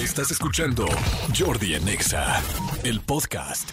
Estás 0.00 0.30
escuchando 0.30 0.86
Jordi 1.38 1.74
en 1.74 1.86
Exa, 1.86 2.42
el 2.84 3.02
podcast. 3.02 3.68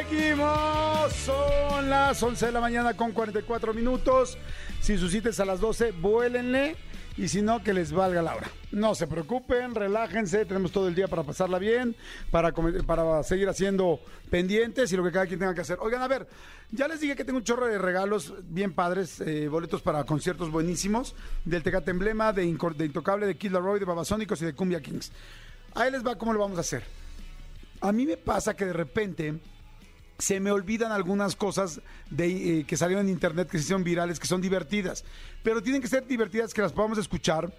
Seguimos, 0.00 1.12
son 1.12 1.90
las 1.90 2.22
11 2.22 2.46
de 2.46 2.52
la 2.52 2.62
mañana 2.62 2.96
con 2.96 3.12
44 3.12 3.74
minutos. 3.74 4.38
Si 4.80 4.96
sus 4.96 5.12
citas 5.12 5.38
a 5.38 5.44
las 5.44 5.60
12, 5.60 5.92
vuélenle 5.92 6.76
y 7.22 7.28
si 7.28 7.42
no, 7.42 7.62
que 7.62 7.74
les 7.74 7.92
valga 7.92 8.22
la 8.22 8.34
hora. 8.34 8.48
No 8.72 8.94
se 8.94 9.06
preocupen, 9.06 9.74
relájense, 9.74 10.46
tenemos 10.46 10.72
todo 10.72 10.88
el 10.88 10.94
día 10.94 11.06
para 11.06 11.22
pasarla 11.22 11.58
bien, 11.58 11.94
para, 12.30 12.52
para 12.86 13.22
seguir 13.22 13.48
haciendo 13.48 14.00
pendientes 14.30 14.90
y 14.92 14.96
lo 14.96 15.04
que 15.04 15.12
cada 15.12 15.26
quien 15.26 15.38
tenga 15.38 15.54
que 15.54 15.60
hacer. 15.60 15.76
Oigan, 15.80 16.00
a 16.02 16.08
ver, 16.08 16.26
ya 16.70 16.88
les 16.88 17.00
dije 17.00 17.16
que 17.16 17.24
tengo 17.24 17.38
un 17.38 17.44
chorro 17.44 17.66
de 17.66 17.78
regalos 17.78 18.32
bien 18.44 18.72
padres, 18.72 19.20
eh, 19.20 19.48
boletos 19.48 19.82
para 19.82 20.04
conciertos 20.04 20.50
buenísimos, 20.50 21.14
del 21.44 21.62
Tecate 21.62 21.90
Emblema, 21.90 22.32
de, 22.32 22.44
Incor- 22.46 22.76
de 22.76 22.86
Intocable, 22.86 23.26
de 23.26 23.36
Kid 23.36 23.52
Laroi, 23.52 23.78
de 23.78 23.84
Babasónicos 23.84 24.40
y 24.40 24.46
de 24.46 24.54
Cumbia 24.54 24.80
Kings. 24.80 25.12
Ahí 25.74 25.90
les 25.90 26.06
va 26.06 26.16
cómo 26.16 26.32
lo 26.32 26.40
vamos 26.40 26.58
a 26.58 26.62
hacer. 26.62 26.82
A 27.82 27.92
mí 27.92 28.06
me 28.06 28.16
pasa 28.16 28.54
que 28.56 28.64
de 28.64 28.72
repente 28.72 29.34
se 30.20 30.38
me 30.40 30.50
olvidan 30.52 30.92
algunas 30.92 31.34
cosas 31.36 31.80
de, 32.10 32.60
eh, 32.60 32.64
que 32.64 32.76
salieron 32.76 33.06
en 33.06 33.12
internet 33.12 33.48
que 33.48 33.58
se 33.58 33.64
hicieron 33.64 33.84
virales, 33.84 34.20
que 34.20 34.26
son 34.26 34.40
divertidas. 34.40 35.04
Pero 35.42 35.62
tienen 35.62 35.80
que 35.82 35.88
ser 35.88 36.06
divertidas, 36.06 36.54
que 36.54 36.62
las 36.62 36.72
podamos 36.72 36.98
escuchar 36.98 37.52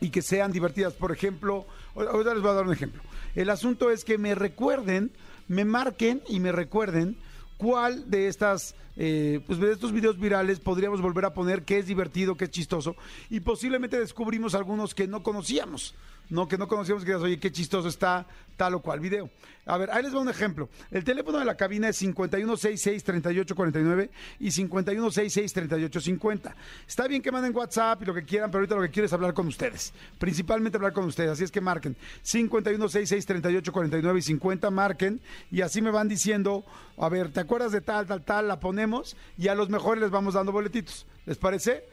y 0.00 0.10
que 0.10 0.22
sean 0.22 0.52
divertidas. 0.52 0.92
Por 0.94 1.10
ejemplo, 1.12 1.66
ahor- 1.94 2.08
ahorita 2.08 2.34
les 2.34 2.42
voy 2.42 2.50
a 2.52 2.54
dar 2.54 2.66
un 2.66 2.72
ejemplo. 2.72 3.02
El 3.34 3.50
asunto 3.50 3.90
es 3.90 4.04
que 4.04 4.18
me 4.18 4.34
recuerden, 4.34 5.10
me 5.48 5.64
marquen 5.64 6.22
y 6.28 6.40
me 6.40 6.52
recuerden 6.52 7.16
cuál 7.56 8.08
de 8.10 8.28
estas 8.28 8.74
eh, 9.00 9.40
pues 9.46 9.60
de 9.60 9.70
estos 9.72 9.92
videos 9.92 10.18
virales 10.18 10.58
podríamos 10.58 11.00
volver 11.00 11.24
a 11.24 11.32
poner 11.32 11.62
que 11.62 11.78
es 11.78 11.86
divertido, 11.86 12.36
que 12.36 12.46
es 12.46 12.50
chistoso 12.50 12.96
y 13.30 13.38
posiblemente 13.40 13.98
descubrimos 13.98 14.54
algunos 14.56 14.92
que 14.94 15.06
no 15.06 15.22
conocíamos. 15.22 15.94
No, 16.30 16.46
que 16.46 16.58
no 16.58 16.68
conocíamos 16.68 17.04
que 17.04 17.10
digas, 17.10 17.22
oye, 17.22 17.38
qué 17.38 17.50
chistoso 17.50 17.88
está 17.88 18.26
tal 18.58 18.74
o 18.74 18.82
cual 18.82 19.00
video. 19.00 19.30
A 19.64 19.78
ver, 19.78 19.90
ahí 19.90 20.02
les 20.02 20.14
va 20.14 20.20
un 20.20 20.28
ejemplo. 20.28 20.68
El 20.90 21.04
teléfono 21.04 21.38
de 21.38 21.44
la 21.44 21.56
cabina 21.56 21.88
es 21.88 22.02
5166-3849 22.02 24.10
y 24.40 24.48
5166-3850. 24.48 26.54
Está 26.86 27.06
bien 27.06 27.22
que 27.22 27.30
manden 27.30 27.56
WhatsApp 27.56 28.02
y 28.02 28.06
lo 28.06 28.12
que 28.12 28.24
quieran, 28.24 28.50
pero 28.50 28.58
ahorita 28.60 28.74
lo 28.74 28.82
que 28.82 28.90
quiero 28.90 29.06
es 29.06 29.12
hablar 29.12 29.32
con 29.32 29.46
ustedes. 29.46 29.92
Principalmente 30.18 30.76
hablar 30.76 30.92
con 30.92 31.04
ustedes. 31.04 31.30
Así 31.30 31.44
es 31.44 31.50
que 31.50 31.60
marquen 31.60 31.96
5166-3849 32.24 34.18
y 34.18 34.22
50, 34.22 34.70
marquen 34.70 35.20
y 35.50 35.62
así 35.62 35.80
me 35.80 35.90
van 35.90 36.08
diciendo, 36.08 36.64
a 36.98 37.08
ver, 37.08 37.30
¿te 37.30 37.40
acuerdas 37.40 37.72
de 37.72 37.80
tal, 37.80 38.06
tal, 38.06 38.22
tal? 38.22 38.48
La 38.48 38.60
ponemos 38.60 39.16
y 39.38 39.48
a 39.48 39.54
los 39.54 39.70
mejores 39.70 40.02
les 40.02 40.10
vamos 40.10 40.34
dando 40.34 40.52
boletitos. 40.52 41.06
¿Les 41.26 41.38
parece? 41.38 41.84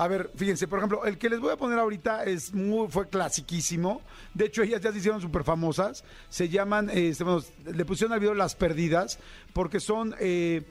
A 0.00 0.08
ver, 0.08 0.30
fíjense, 0.34 0.66
por 0.66 0.78
ejemplo, 0.78 1.04
el 1.04 1.18
que 1.18 1.28
les 1.28 1.40
voy 1.40 1.52
a 1.52 1.58
poner 1.58 1.78
ahorita 1.78 2.24
es 2.24 2.54
muy, 2.54 2.88
fue 2.88 3.10
clasiquísimo. 3.10 4.00
De 4.32 4.46
hecho, 4.46 4.62
ellas 4.62 4.80
ya 4.80 4.92
se 4.92 4.96
hicieron 4.96 5.20
súper 5.20 5.44
famosas. 5.44 6.04
Se 6.30 6.48
llaman, 6.48 6.88
este, 6.88 7.22
bueno, 7.22 7.44
le 7.66 7.84
pusieron 7.84 8.14
al 8.14 8.20
video 8.20 8.32
Las 8.32 8.54
Perdidas, 8.54 9.18
porque 9.52 9.78
son, 9.78 10.14
eh, 10.18 10.62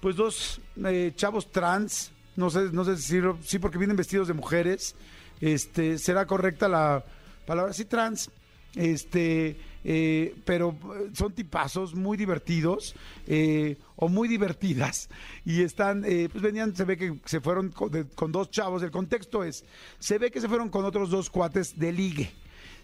pues, 0.00 0.14
dos 0.14 0.60
eh, 0.84 1.12
chavos 1.16 1.50
trans. 1.50 2.12
No 2.36 2.48
sé, 2.48 2.68
no 2.70 2.84
sé 2.84 2.96
si, 2.98 3.20
sí, 3.42 3.58
porque 3.58 3.76
vienen 3.76 3.96
vestidos 3.96 4.28
de 4.28 4.34
mujeres. 4.34 4.94
Este, 5.40 5.98
¿será 5.98 6.24
correcta 6.24 6.68
la 6.68 7.04
palabra? 7.44 7.72
Sí, 7.72 7.86
trans. 7.86 8.30
Este, 8.76 9.56
eh, 9.88 10.34
pero 10.44 10.76
eh, 10.96 11.10
son 11.12 11.32
tipazos 11.32 11.94
muy 11.94 12.16
divertidos 12.16 12.96
eh, 13.28 13.76
o 13.94 14.08
muy 14.08 14.26
divertidas 14.26 15.08
y 15.44 15.62
están, 15.62 16.02
pues 16.02 16.42
venían, 16.42 16.74
se 16.74 16.84
ve 16.84 16.96
que 16.96 17.20
se 17.24 17.40
fueron 17.40 17.70
con, 17.70 17.90
con 18.16 18.32
dos 18.32 18.50
chavos. 18.50 18.82
El 18.82 18.90
contexto 18.90 19.44
es, 19.44 19.64
se 20.00 20.18
ve 20.18 20.32
que 20.32 20.40
se 20.40 20.48
fueron 20.48 20.70
con 20.70 20.84
otros 20.84 21.08
dos 21.08 21.30
cuates 21.30 21.78
de 21.78 21.92
ligue. 21.92 22.32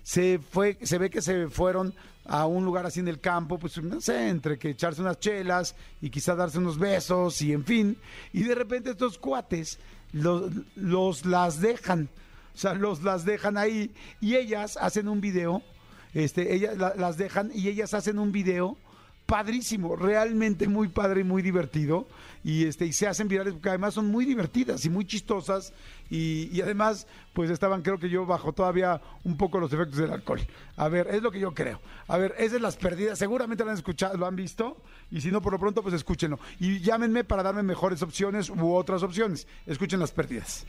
Se 0.05 0.39
fue, 0.39 0.79
se 0.83 0.99
ve 0.99 1.11
que 1.11 1.23
se 1.23 1.49
fueron 1.49 1.93
a 2.25 2.47
un 2.47 2.65
lugar 2.65 2.87
así 2.87 3.01
en 3.01 3.09
el 3.09 3.19
campo, 3.19 3.59
pues 3.59 3.83
no 3.83 4.01
sé, 4.01 4.29
entre 4.29 4.57
que 4.57 4.71
echarse 4.71 5.01
unas 5.01 5.19
chelas 5.19 5.75
y 6.01 6.09
quizá 6.09 6.37
darse 6.37 6.59
unos 6.59 6.79
besos 6.79 7.43
y 7.43 7.53
en 7.53 7.65
fin. 7.65 7.99
Y 8.33 8.45
de 8.45 8.55
repente 8.55 8.91
estos 8.91 9.19
cuates 9.19 9.81
los, 10.13 10.53
los 10.77 11.27
las 11.27 11.61
dejan. 11.61 12.09
O 12.55 12.59
sea, 12.59 12.75
los 12.75 13.03
las 13.03 13.25
dejan 13.25 13.57
ahí 13.57 13.93
y 14.21 14.37
ellas 14.37 14.77
hacen 14.81 15.09
un 15.09 15.21
video, 15.21 15.63
este, 16.15 16.55
ellas 16.55 16.77
la- 16.77 16.95
las 16.97 17.17
dejan 17.17 17.51
y 17.55 17.69
ellas 17.69 17.95
hacen 17.95 18.19
un 18.19 18.33
video 18.33 18.77
padrísimo, 19.27 19.97
realmente 19.97 20.69
muy 20.69 20.89
padre 20.89 21.21
y 21.21 21.25
muy 21.25 21.43
divertido. 21.43 22.07
Y 22.45 22.65
este, 22.67 22.87
y 22.87 22.93
se 22.93 23.07
hacen 23.07 23.29
virales 23.29 23.53
porque 23.55 23.69
además 23.69 23.95
son 23.95 24.11
muy 24.11 24.25
divertidas 24.27 24.85
y 24.85 24.91
muy 24.91 25.07
chistosas. 25.07 25.73
Y, 26.11 26.51
y 26.53 26.61
además, 26.61 27.07
pues 27.33 27.49
estaban, 27.49 27.83
creo 27.83 27.99
que 27.99 28.11
yo, 28.11 28.27
bajo 28.27 28.53
todavía 28.53 29.01
un 29.25 29.37
poco 29.37 29.61
los 29.61 29.73
efectos 29.73 29.97
del 29.99 30.11
alcohol. 30.11 30.41
A 30.77 30.89
ver, 30.89 31.07
es 31.13 31.23
lo 31.23 31.31
que 31.31 31.39
yo 31.39 31.55
creo. 31.55 31.81
A 32.09 32.19
ver, 32.19 32.35
esas 32.39 32.61
las 32.61 32.77
perdidas, 32.77 33.19
seguramente 33.19 33.65
lo 33.65 33.71
han 33.71 33.77
escuchado, 33.77 34.17
lo 34.19 34.27
han 34.27 34.37
visto. 34.37 34.77
Y 35.11 35.21
si 35.21 35.31
no, 35.31 35.41
por 35.41 35.53
lo 35.53 35.59
pronto, 35.61 35.83
pues 35.83 35.95
escúchenlo. 35.95 36.39
Y 36.59 36.81
llámenme 36.81 37.23
para 37.25 37.45
darme 37.45 37.63
mejores 37.63 38.03
opciones 38.03 38.51
u 38.51 38.75
otras 38.75 39.03
opciones. 39.05 39.47
Escuchen 39.67 40.01
las 40.01 40.11
perdidas. 40.11 40.67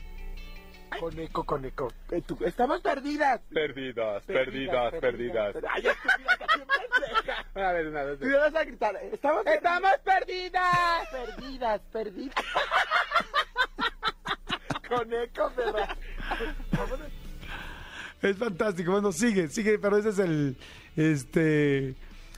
Coneco, 1.00 1.44
coneco. 1.44 1.92
Eh, 2.10 2.22
Estamos 2.46 2.80
perdidas. 2.80 3.40
Perdidas, 3.52 4.24
perdidas, 4.24 4.94
perdidas. 4.94 5.56
Ay. 5.70 5.84
A 7.54 7.72
ver, 7.72 7.88
una 7.88 8.02
vez. 8.04 8.18
Tú 8.18 8.26
vas 8.32 8.54
a 8.54 8.64
gritar. 8.64 8.96
Estamos 9.12 9.46
¡Estamos 9.46 9.90
perdidas! 10.04 11.08
perdidas, 11.10 11.80
perdidas. 11.92 12.34
Coneco, 14.88 15.52
perra. 15.54 15.96
Es 18.22 18.36
fantástico. 18.36 18.92
Bueno, 18.92 19.12
sigue, 19.12 19.48
sigue, 19.48 19.78
pero 19.78 19.96
ese 19.98 20.10
es 20.10 20.18
el. 20.18 20.56
Este. 20.96 21.94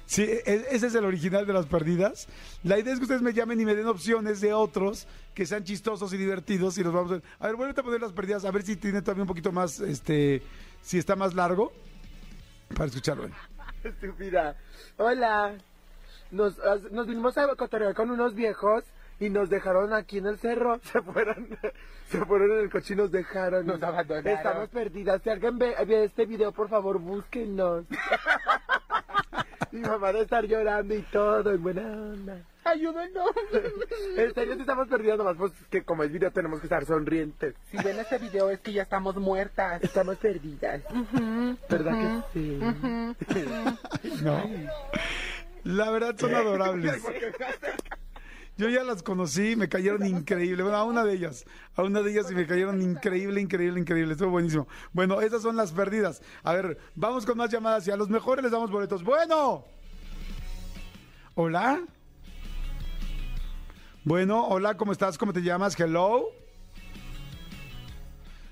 Sí, 0.06 0.22
e- 0.22 0.66
ese 0.70 0.86
es 0.86 0.94
el 0.94 1.04
original 1.04 1.46
de 1.46 1.52
las 1.52 1.66
perdidas. 1.66 2.28
La 2.62 2.78
idea 2.78 2.92
es 2.92 2.98
que 2.98 3.04
ustedes 3.04 3.22
me 3.22 3.32
llamen 3.32 3.60
y 3.60 3.64
me 3.64 3.74
den 3.74 3.86
opciones 3.86 4.40
de 4.40 4.52
otros 4.52 5.06
que 5.34 5.46
sean 5.46 5.64
chistosos 5.64 6.12
y 6.12 6.16
divertidos 6.16 6.78
y 6.78 6.84
los 6.84 6.92
vamos 6.92 7.10
a 7.10 7.14
ver. 7.14 7.22
A 7.40 7.46
ver, 7.48 7.56
vuelve 7.56 7.80
a 7.80 7.82
poner 7.82 8.00
las 8.00 8.12
perdidas, 8.12 8.44
a 8.44 8.50
ver 8.50 8.62
si 8.62 8.76
tiene 8.76 9.02
todavía 9.02 9.24
un 9.24 9.28
poquito 9.28 9.52
más, 9.52 9.80
este, 9.80 10.42
si 10.80 10.98
está 10.98 11.16
más 11.16 11.34
largo 11.34 11.72
para 12.74 12.86
escucharlo. 12.86 13.28
Estúpida. 13.84 14.56
Hola. 14.96 15.54
Nos, 16.30 16.54
nos 16.90 17.06
vinimos 17.06 17.36
a 17.38 17.46
cotorrear 17.54 17.94
con 17.94 18.10
unos 18.10 18.34
viejos 18.34 18.84
y 19.20 19.30
nos 19.30 19.48
dejaron 19.48 19.92
aquí 19.92 20.18
en 20.18 20.26
el 20.26 20.38
cerro. 20.38 20.80
Se 20.92 21.00
fueron, 21.02 21.48
se 22.10 22.24
fueron 22.24 22.52
en 22.52 22.58
el 22.64 22.70
coche 22.70 22.94
y 22.94 22.96
nos 22.96 23.10
dejaron. 23.10 23.66
Nos 23.66 23.82
abandonaron. 23.82 24.26
Estamos 24.38 24.68
perdidas. 24.68 25.20
Si 25.22 25.30
alguien 25.30 25.58
ve, 25.58 25.74
ve 25.86 26.04
este 26.04 26.26
video, 26.26 26.52
por 26.52 26.68
favor, 26.68 26.98
búsquenos. 26.98 27.84
Mi 29.76 29.82
mamá 29.82 30.06
debe 30.08 30.22
estar 30.22 30.46
llorando 30.46 30.94
y 30.94 31.02
todo, 31.02 31.50
en 31.50 31.62
buena 31.62 31.82
onda. 31.82 32.38
Ayúdenos. 32.64 33.28
En 34.16 34.32
serio, 34.32 34.54
si 34.54 34.60
estamos 34.60 34.88
perdidas, 34.88 35.18
nomás 35.18 35.36
pues 35.36 35.52
que 35.68 35.82
como 35.82 36.02
es 36.02 36.10
video 36.10 36.30
tenemos 36.30 36.60
que 36.60 36.66
estar 36.66 36.86
sonrientes. 36.86 37.54
Si 37.70 37.76
ven 37.76 37.98
este 37.98 38.16
video 38.16 38.48
es 38.48 38.60
que 38.60 38.72
ya 38.72 38.82
estamos 38.82 39.16
muertas. 39.16 39.84
Estamos 39.84 40.16
perdidas. 40.16 40.82
¿Verdad 41.68 42.24
que 42.32 42.40
sí? 42.40 42.58
No. 44.22 44.42
La 45.64 45.90
verdad 45.90 46.14
son 46.16 46.34
adorables. 46.34 47.02
Yo 48.58 48.70
ya 48.70 48.82
las 48.84 49.02
conocí, 49.02 49.54
me 49.54 49.68
cayeron 49.68 50.06
increíble. 50.06 50.62
Bueno, 50.62 50.78
a 50.78 50.84
una 50.84 51.04
de 51.04 51.12
ellas, 51.12 51.44
a 51.74 51.82
una 51.82 52.00
de 52.00 52.10
ellas 52.10 52.30
y 52.30 52.34
me 52.34 52.46
cayeron 52.46 52.80
increíble, 52.80 53.40
increíble, 53.40 53.78
increíble. 53.78 54.12
Estuvo 54.12 54.30
buenísimo. 54.30 54.66
Bueno, 54.94 55.20
esas 55.20 55.42
son 55.42 55.56
las 55.56 55.72
perdidas. 55.72 56.22
A 56.42 56.54
ver, 56.54 56.78
vamos 56.94 57.26
con 57.26 57.36
más 57.36 57.50
llamadas 57.50 57.86
y 57.86 57.90
a 57.90 57.96
los 57.96 58.08
mejores 58.08 58.42
les 58.42 58.52
damos 58.52 58.70
boletos. 58.70 59.04
Bueno. 59.04 59.64
Hola. 61.34 61.82
Bueno, 64.04 64.46
hola, 64.46 64.76
¿cómo 64.78 64.92
estás? 64.92 65.18
¿Cómo 65.18 65.34
te 65.34 65.42
llamas? 65.42 65.78
Hello. 65.78 66.24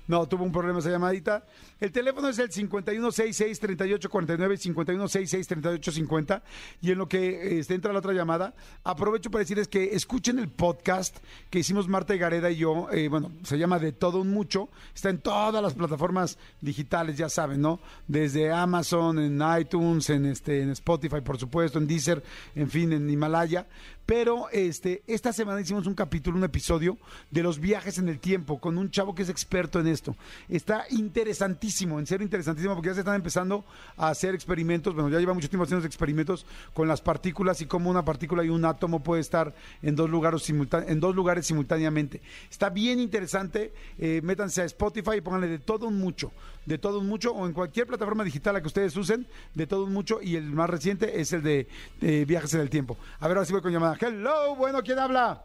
No, 0.07 0.27
tuvo 0.27 0.43
un 0.43 0.51
problema 0.51 0.79
esa 0.79 0.91
llamadita. 0.91 1.45
El 1.81 1.91
teléfono 1.91 2.29
es 2.29 2.39
el 2.39 2.49
5166-3849 2.49 4.53
y 4.53 4.73
5166-3850. 4.73 6.41
Y 6.81 6.91
en 6.91 6.97
lo 6.97 7.09
que 7.09 7.59
este, 7.59 7.75
entra 7.75 7.91
la 7.91 7.99
otra 7.99 8.13
llamada, 8.13 8.55
aprovecho 8.83 9.29
para 9.29 9.41
decirles 9.41 9.67
que 9.67 9.93
escuchen 9.93 10.39
el 10.39 10.47
podcast 10.47 11.17
que 11.49 11.59
hicimos 11.59 11.89
Marta 11.89 12.15
y 12.15 12.17
Gareda 12.17 12.49
y 12.49 12.55
yo. 12.57 12.87
eh, 12.91 13.09
bueno, 13.09 13.31
se 13.43 13.57
llama 13.57 13.79
De 13.79 13.91
Todo 13.91 14.19
Un 14.19 14.31
Mucho. 14.31 14.69
Está 14.93 15.09
en 15.09 15.19
todas 15.19 15.61
las 15.61 15.73
plataformas 15.73 16.37
digitales, 16.61 17.17
ya 17.17 17.27
saben, 17.27 17.59
¿no? 17.59 17.81
Desde 18.07 18.51
Amazon, 18.51 19.19
en 19.19 19.41
iTunes, 19.59 20.09
en, 20.09 20.27
este, 20.27 20.61
en 20.61 20.69
Spotify, 20.69 21.19
por 21.21 21.37
supuesto, 21.37 21.77
en 21.77 21.87
Deezer, 21.87 22.23
en 22.55 22.69
fin, 22.69 22.93
en 22.93 23.09
Himalaya. 23.09 23.67
Pero 24.05 24.49
este, 24.51 25.01
esta 25.07 25.33
semana 25.33 25.61
hicimos 25.61 25.87
un 25.87 25.95
capítulo, 25.95 26.37
un 26.37 26.43
episodio 26.43 26.97
de 27.31 27.41
los 27.41 27.59
viajes 27.59 27.97
en 27.97 28.07
el 28.07 28.19
tiempo 28.19 28.59
con 28.59 28.77
un 28.77 28.91
chavo 28.91 29.15
que 29.15 29.23
es 29.23 29.29
experto 29.29 29.79
en 29.79 29.87
esto. 29.87 30.15
Está 30.47 30.85
interesantísimo, 30.91 31.64
en 31.65 32.05
serio 32.05 32.23
interesantísimo, 32.23 32.75
porque 32.75 32.89
ya 32.89 32.93
se 32.93 32.99
están 33.01 33.15
empezando 33.15 33.65
a 33.97 34.09
hacer 34.09 34.35
experimentos. 34.35 34.93
Bueno, 34.93 35.09
ya 35.09 35.19
lleva 35.19 35.33
mucho 35.33 35.49
tiempo 35.49 35.63
haciendo 35.63 35.85
experimentos 35.85 36.45
con 36.73 36.87
las 36.87 37.01
partículas 37.01 37.59
y 37.61 37.65
cómo 37.65 37.89
una 37.89 38.05
partícula 38.05 38.43
y 38.43 38.49
un 38.49 38.63
átomo 38.65 39.01
puede 39.01 39.21
estar 39.21 39.53
en 39.81 39.95
dos 39.95 40.09
lugares, 40.09 40.47
simultá- 40.47 40.85
en 40.87 40.99
dos 40.99 41.15
lugares 41.15 41.45
simultáneamente. 41.47 42.21
Está 42.49 42.69
bien 42.69 42.99
interesante. 42.99 43.73
eh, 43.97 44.21
métanse 44.23 44.61
a 44.61 44.65
Spotify 44.65 45.17
y 45.17 45.21
pónganle 45.21 45.47
de 45.47 45.59
todo 45.59 45.87
un 45.87 45.97
mucho, 45.97 46.31
de 46.65 46.77
todo 46.77 46.99
un 46.99 47.07
mucho, 47.07 47.31
o 47.33 47.45
en 47.47 47.53
cualquier 47.53 47.87
plataforma 47.87 48.23
digital 48.23 48.55
a 48.55 48.61
que 48.61 48.67
ustedes 48.67 48.95
usen, 48.95 49.25
de 49.53 49.65
todo 49.67 49.85
un 49.85 49.93
mucho. 49.93 50.19
Y 50.21 50.35
el 50.35 50.43
más 50.51 50.69
reciente 50.69 51.19
es 51.19 51.33
el 51.33 51.41
de, 51.41 51.67
de 52.01 52.25
viajes 52.25 52.53
en 52.53 52.61
el 52.61 52.69
tiempo. 52.69 52.97
A 53.19 53.27
ver, 53.27 53.37
ahora 53.37 53.45
sí 53.45 53.53
voy 53.53 53.61
con 53.61 53.71
llamada. 53.71 53.97
Hello, 53.99 54.55
bueno, 54.55 54.81
¿quién 54.83 54.99
habla? 54.99 55.43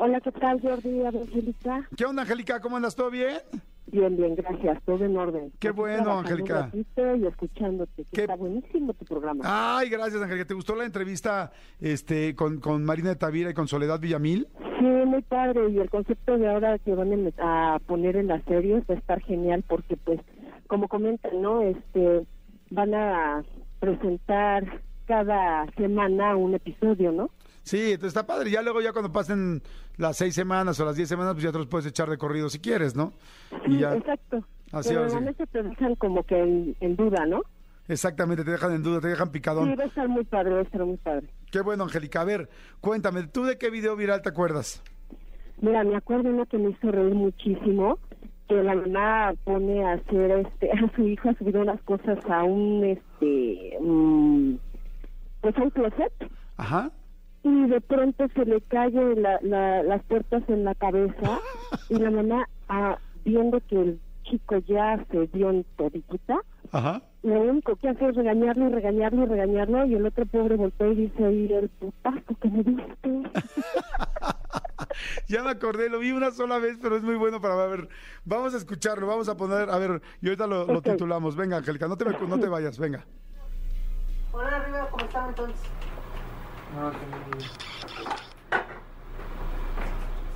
Hola, 0.00 0.20
¿qué 0.20 0.30
tal, 0.32 0.60
Jordi? 0.60 1.04
Angélica. 1.04 1.88
¿Qué 1.96 2.04
onda, 2.04 2.22
Angélica? 2.22 2.60
¿Cómo 2.60 2.76
andas? 2.76 2.94
¿Todo 2.94 3.10
bien? 3.10 3.40
Bien, 3.90 4.16
bien, 4.16 4.34
gracias. 4.34 4.82
Todo 4.84 5.04
en 5.04 5.16
orden. 5.16 5.50
Qué 5.58 5.70
bueno, 5.70 6.18
Angélica. 6.18 6.70
Y 6.74 7.26
escuchándote. 7.26 8.04
que 8.04 8.10
Qué- 8.12 8.20
Está 8.22 8.36
buenísimo 8.36 8.92
tu 8.94 9.04
programa. 9.06 9.42
Ay, 9.44 9.88
gracias, 9.88 10.20
Angélica. 10.20 10.46
¿Te 10.46 10.54
gustó 10.54 10.74
la 10.76 10.84
entrevista 10.84 11.50
este, 11.80 12.34
con, 12.34 12.60
con 12.60 12.84
Marina 12.84 13.08
de 13.10 13.16
Tavira 13.16 13.50
y 13.50 13.54
con 13.54 13.66
Soledad 13.66 13.98
Villamil? 13.98 14.46
Sí, 14.78 14.84
muy 14.84 15.22
padre. 15.22 15.70
Y 15.70 15.78
el 15.78 15.88
concepto 15.90 16.36
de 16.36 16.48
ahora 16.48 16.78
que 16.78 16.94
van 16.94 17.32
a 17.38 17.78
poner 17.86 18.16
en 18.16 18.26
las 18.28 18.44
series 18.44 18.84
va 18.88 18.94
a 18.94 18.98
estar 18.98 19.20
genial 19.22 19.64
porque, 19.66 19.96
pues, 19.96 20.20
como 20.66 20.86
comentan, 20.88 21.40
¿no? 21.40 21.62
Este, 21.62 22.26
van 22.70 22.94
a 22.94 23.42
presentar 23.80 24.82
cada 25.06 25.66
semana 25.76 26.36
un 26.36 26.54
episodio, 26.54 27.10
¿no? 27.12 27.30
Sí, 27.68 27.92
entonces 27.92 28.08
está 28.08 28.26
padre. 28.26 28.50
Ya 28.50 28.62
luego, 28.62 28.80
ya 28.80 28.92
cuando 28.92 29.12
pasen 29.12 29.62
las 29.98 30.16
seis 30.16 30.34
semanas 30.34 30.80
o 30.80 30.84
las 30.86 30.96
diez 30.96 31.08
semanas, 31.08 31.34
pues 31.34 31.44
ya 31.44 31.52
te 31.52 31.58
los 31.58 31.66
puedes 31.66 31.86
echar 31.86 32.08
de 32.08 32.16
corrido 32.16 32.48
si 32.48 32.58
quieres, 32.60 32.96
¿no? 32.96 33.12
Sí, 33.66 33.72
Y 33.74 33.78
ya, 33.80 33.94
exacto. 33.94 34.42
Así 34.72 34.88
Pero 34.90 35.02
normalmente 35.02 35.46
te 35.46 35.62
dejan 35.62 35.94
como 35.96 36.22
que 36.24 36.38
en, 36.42 36.76
en 36.80 36.96
duda, 36.96 37.26
¿no? 37.26 37.42
exactamente, 37.88 38.44
te 38.44 38.50
dejan 38.50 38.72
en 38.74 38.82
duda, 38.82 39.00
te 39.00 39.08
dejan 39.08 39.28
Sí, 39.28 39.32
picadón. 39.32 39.74
va 39.78 39.82
a 39.82 39.86
estar 39.86 40.08
muy 40.08 40.24
padre, 40.24 40.52
va 40.54 40.58
a 40.60 40.62
estar 40.62 40.84
muy 40.84 40.96
padre. 40.98 41.28
Qué 41.50 41.60
bueno, 41.62 41.84
Angélica. 41.84 42.20
A 42.20 42.24
ver, 42.24 42.48
cuéntame, 42.80 43.22
¿tú 43.28 43.44
de 43.44 43.56
qué 43.58 43.70
video 43.70 43.96
viral 43.96 44.20
te 44.22 44.28
acuerdas? 44.28 44.82
Mira, 45.60 45.84
me 45.84 45.96
acuerdo 45.96 46.28
uno 46.30 46.44
que 46.46 46.58
me 46.58 46.70
hizo 46.70 46.90
reír 46.90 47.14
muchísimo, 47.14 47.98
que 48.48 48.62
la 48.62 48.74
mamá 48.74 49.32
pone 49.44 49.84
a 49.84 49.94
hacer 49.94 50.30
este 50.46 50.70
a 50.72 50.94
su 50.96 51.02
hijo 51.08 51.30
a 51.30 51.34
subir 51.34 51.56
unas 51.56 51.80
cosas 51.82 52.18
a 52.30 52.44
un 52.44 52.84
este 52.84 53.78
mm, 53.80 54.54
pues 55.40 55.56
a 55.56 55.62
un 55.62 55.70
closet 55.70 56.12
Ajá. 56.58 56.90
Y 57.42 57.66
de 57.68 57.80
pronto 57.80 58.26
se 58.34 58.44
le 58.44 58.60
caen 58.62 59.22
la- 59.22 59.38
la- 59.42 59.82
las 59.82 60.02
puertas 60.04 60.42
en 60.48 60.64
la 60.64 60.74
cabeza 60.74 61.40
y 61.88 61.94
la 61.96 62.10
mamá 62.10 62.48
ah, 62.68 62.98
viendo 63.24 63.60
que 63.68 63.76
el 63.80 64.00
chico 64.24 64.56
ya 64.58 65.04
se 65.10 65.26
dio 65.28 65.50
en 65.50 65.64
toditita 65.76 66.38
Ajá. 66.72 67.00
lo 67.22 67.40
único 67.42 67.76
que 67.76 67.88
hace 67.88 68.08
es 68.08 68.14
regañarlo 68.16 68.68
y 68.68 68.72
regañarlo 68.72 69.22
y 69.22 69.26
regañarlo 69.26 69.86
y 69.86 69.94
el 69.94 70.04
otro 70.06 70.26
pobre 70.26 70.56
voltea 70.56 70.88
y 70.88 70.94
dice 70.96 71.24
ahí 71.24 71.52
el 71.52 71.68
putazo 71.70 72.34
que 72.40 72.48
me 72.50 72.62
diste 72.62 73.30
Ya 75.28 75.42
me 75.42 75.50
acordé, 75.50 75.88
lo 75.90 75.98
vi 75.98 76.10
una 76.12 76.30
sola 76.30 76.58
vez, 76.58 76.78
pero 76.80 76.96
es 76.96 77.02
muy 77.02 77.14
bueno 77.16 77.40
para 77.40 77.54
ver. 77.66 77.88
Vamos 78.24 78.54
a 78.54 78.56
escucharlo, 78.56 79.06
vamos 79.06 79.28
a 79.28 79.36
poner, 79.36 79.68
a 79.70 79.78
ver, 79.78 80.00
y 80.22 80.26
ahorita 80.26 80.46
lo, 80.46 80.66
lo 80.66 80.80
titulamos. 80.82 81.36
Venga, 81.36 81.58
Angélica, 81.58 81.86
no 81.86 81.96
te, 81.96 82.04
me- 82.06 82.16
no 82.26 82.40
te 82.40 82.48
vayas, 82.48 82.78
venga. 82.78 83.04
Hola, 84.32 84.56
arriba, 84.56 84.88
¿cómo 84.90 85.04
están 85.04 85.28
entonces? 85.28 85.60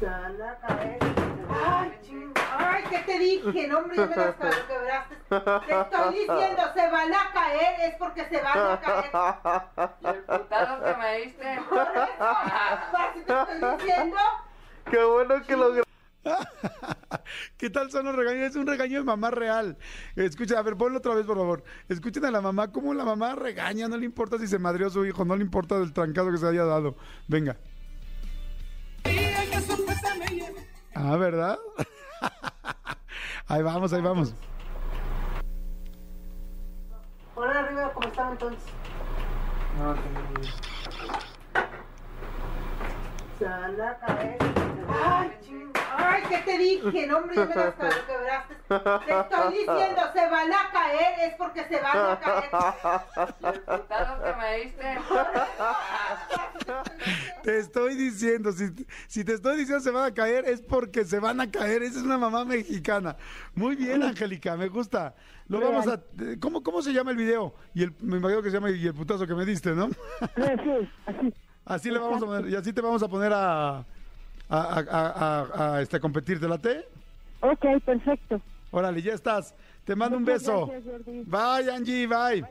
Se 0.00 0.06
van 0.06 0.42
a 0.42 0.56
caer. 0.66 0.98
Ay, 1.64 1.98
ching- 2.02 2.32
Ay, 2.58 2.84
¿qué 2.90 2.98
te 3.00 3.18
dije? 3.18 3.68
No, 3.68 3.78
hombre, 3.78 3.96
ya 3.96 4.06
me 4.06 4.16
las 4.16 4.34
quebraste. 4.66 5.16
Te 5.28 5.80
estoy 5.80 6.14
diciendo, 6.14 6.62
se 6.74 6.90
van 6.90 7.14
a 7.14 7.32
caer, 7.32 7.80
es 7.82 7.94
porque 7.96 8.24
se 8.28 8.40
van 8.42 8.58
a 8.58 8.80
caer. 8.80 9.10
¿Y 10.00 10.06
el 10.06 10.22
putazo 10.24 10.84
que 10.84 10.94
me 10.96 11.16
diste? 11.18 11.60
Por 11.68 11.78
eso, 11.78 12.24
así 12.98 13.20
te 13.24 13.32
estoy 13.32 13.76
diciendo. 13.78 14.16
Qué 14.90 15.04
bueno 15.04 15.42
que 15.46 15.56
lo 15.56 15.72
¿Qué 17.56 17.70
tal 17.70 17.90
son 17.90 18.06
los 18.06 18.14
regaños? 18.14 18.50
Es 18.50 18.56
un 18.56 18.66
regaño 18.66 18.98
de 18.98 19.04
mamá 19.04 19.30
real. 19.30 19.76
Escucha, 20.16 20.58
a 20.58 20.62
ver, 20.62 20.76
ponlo 20.76 20.98
otra 20.98 21.14
vez, 21.14 21.26
por 21.26 21.36
favor. 21.36 21.64
Escuchen 21.88 22.24
a 22.24 22.30
la 22.30 22.40
mamá, 22.40 22.70
cómo 22.70 22.94
la 22.94 23.04
mamá 23.04 23.34
regaña, 23.34 23.88
no 23.88 23.96
le 23.96 24.04
importa 24.06 24.38
si 24.38 24.46
se 24.46 24.58
madrió 24.58 24.86
a 24.86 24.90
su 24.90 25.04
hijo, 25.04 25.24
no 25.24 25.36
le 25.36 25.42
importa 25.42 25.78
del 25.78 25.92
trancado 25.92 26.30
que 26.30 26.38
se 26.38 26.46
haya 26.46 26.64
dado. 26.64 26.96
Venga. 27.28 27.56
Ah, 30.94 31.16
¿verdad? 31.16 31.58
Ahí 33.48 33.62
vamos, 33.62 33.92
ahí 33.92 34.00
vamos. 34.00 34.34
Hola, 37.34 37.60
arriba, 37.60 37.92
¿cómo 37.92 38.06
están 38.08 38.32
entonces? 38.32 38.62
Se 43.38 43.44
van 43.44 43.80
a 43.80 43.98
caer. 43.98 44.36
Ay, 45.04 45.30
ching- 45.42 45.61
Ay, 45.96 46.22
¿qué 46.28 46.38
te 46.38 46.58
dije? 46.58 47.06
No, 47.06 47.18
hombre, 47.18 47.36
ya 47.36 47.46
me 47.46 47.54
las 47.54 47.74
quebraste. 47.74 48.56
Te 49.06 49.20
estoy 49.20 49.52
diciendo, 49.52 50.02
se 50.12 50.28
van 50.28 50.52
a 50.52 50.70
caer, 50.72 51.20
es 51.20 51.34
porque 51.36 51.64
se 51.64 51.80
van 51.80 51.96
a 51.96 52.18
caer. 52.20 52.50
¿Y 53.42 53.46
el 53.46 53.60
putazo 53.60 54.22
que 54.22 54.34
me 54.40 54.56
diste? 54.58 54.86
Te 57.42 57.58
estoy 57.58 57.96
diciendo, 57.96 58.52
si, 58.52 58.70
si 59.08 59.24
te 59.24 59.32
estoy 59.34 59.56
diciendo 59.56 59.82
se 59.82 59.90
van 59.90 60.04
a 60.04 60.14
caer, 60.14 60.44
es 60.46 60.62
porque 60.62 61.04
se 61.04 61.18
van 61.18 61.40
a 61.40 61.50
caer. 61.50 61.82
Esa 61.82 61.98
es 61.98 62.04
una 62.04 62.16
mamá 62.16 62.44
mexicana. 62.44 63.16
Muy 63.54 63.74
bien, 63.74 64.00
Angélica, 64.02 64.56
me 64.56 64.68
gusta. 64.68 65.16
Lo 65.48 65.60
vamos 65.60 65.88
a. 65.88 66.00
¿Cómo, 66.40 66.62
cómo 66.62 66.82
se 66.82 66.92
llama 66.92 67.10
el 67.10 67.16
video? 67.16 67.54
Y 67.74 67.82
el, 67.82 67.92
me 68.00 68.18
imagino 68.18 68.42
que 68.42 68.50
se 68.50 68.54
llama 68.54 68.70
y 68.70 68.86
el 68.86 68.94
putazo 68.94 69.26
que 69.26 69.34
me 69.34 69.44
diste, 69.44 69.72
¿no? 69.72 69.88
Sí, 69.88 69.96
sí, 70.36 70.88
así. 71.06 71.34
Así 71.64 71.90
le 71.90 71.98
vamos 71.98 72.22
a 72.22 72.26
poner, 72.26 72.50
y 72.50 72.56
así 72.56 72.72
te 72.72 72.80
vamos 72.80 73.02
a 73.02 73.08
poner 73.08 73.32
a, 73.32 73.84
a, 74.58 74.84
a, 74.90 75.70
a- 75.70 75.74
a, 75.76 75.82
este, 75.82 75.98
competir. 76.00 76.38
¿Te 76.40 76.48
late? 76.48 76.86
Ok, 77.40 77.64
perfecto. 77.84 78.40
Órale, 78.70 79.02
ya 79.02 79.14
estás. 79.14 79.54
Te 79.84 79.96
mando 79.96 80.16
un 80.16 80.24
beso. 80.24 80.66
gracias. 80.66 81.26
Bye, 81.26 81.72
Angie, 81.72 82.06
bye. 82.06 82.44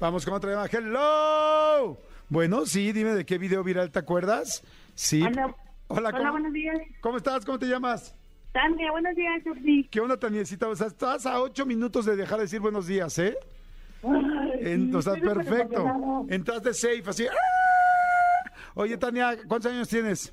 Vamos 0.00 0.24
con 0.24 0.34
otra 0.34 0.50
llamada. 0.50 0.68
Hello. 0.72 1.98
Bueno, 2.28 2.66
sí, 2.66 2.92
dime 2.92 3.10
de 3.14 3.24
qué 3.24 3.38
video 3.38 3.62
viral 3.64 3.90
te 3.90 3.98
acuerdas. 3.98 4.62
Sí. 4.94 5.22
Hola. 5.22 5.54
Hola, 5.90 6.08
Hola, 6.10 6.18
¿cómo, 6.18 6.32
buenos 6.32 6.52
días. 6.52 6.76
¿cómo 7.00 7.16
estás? 7.16 7.44
¿Cómo 7.46 7.58
te 7.58 7.66
llamas? 7.66 8.14
Tania, 8.52 8.90
buenos 8.90 9.14
días, 9.16 9.40
Jordi. 9.44 9.84
¿Qué 9.90 10.00
onda, 10.00 10.18
Taniecita? 10.18 10.68
O 10.68 10.76
sea, 10.76 10.88
estás 10.88 11.24
a 11.24 11.40
ocho 11.40 11.64
minutos 11.64 12.04
de 12.04 12.14
dejar 12.16 12.38
de 12.38 12.44
decir 12.44 12.60
buenos 12.60 12.86
días, 12.86 13.18
¿eh? 13.18 13.36
En- 14.60 14.94
o 14.94 15.00
sea, 15.00 15.14
perfecto. 15.14 16.26
Entraste 16.28 16.74
safe, 16.74 17.02
así. 17.06 17.26
¡ah! 17.26 18.50
Oye, 18.74 18.96
Tania, 18.98 19.36
¿cuántos 19.46 19.72
años 19.72 19.88
tienes? 19.88 20.32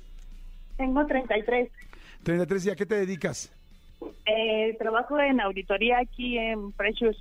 Tengo 0.76 1.06
33. 1.06 1.70
33, 2.22 2.66
¿y 2.66 2.70
a 2.70 2.76
qué 2.76 2.86
te 2.86 2.96
dedicas? 2.96 3.52
Eh, 4.26 4.76
trabajo 4.78 5.18
en 5.18 5.40
auditoría 5.40 6.00
aquí 6.00 6.38
en 6.38 6.72
Precious. 6.72 7.16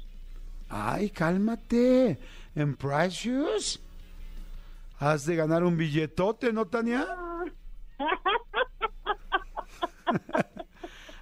Ay, 0.70 1.10
cálmate. 1.10 2.18
¿En 2.56 2.76
Precious? 2.76 3.82
Has 5.00 5.26
de 5.26 5.36
ganar 5.36 5.64
un 5.64 5.78
billetote, 5.78 6.54
¿no, 6.54 6.66
Tania? 6.66 7.06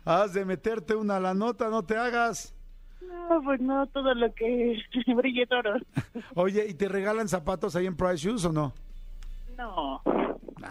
Has 0.06 0.34
de 0.34 0.46
meterte 0.46 0.96
una 0.96 1.20
la 1.20 1.34
nota, 1.34 1.70
no 1.70 1.84
te 1.84 1.98
hagas. 1.98 2.54
No, 3.02 3.42
pues 3.44 3.60
no, 3.62 3.88
todo 3.88 4.14
lo 4.14 4.34
que 4.34 4.82
brille 5.16 5.46
toro. 5.48 5.76
Oye, 6.36 6.66
¿y 6.68 6.74
te 6.74 6.88
regalan 6.88 7.28
zapatos 7.28 7.76
ahí 7.76 7.86
en 7.86 7.96
Price 7.96 8.18
Shoes 8.18 8.46
o 8.46 8.52
no? 8.52 8.74
No, 9.58 10.02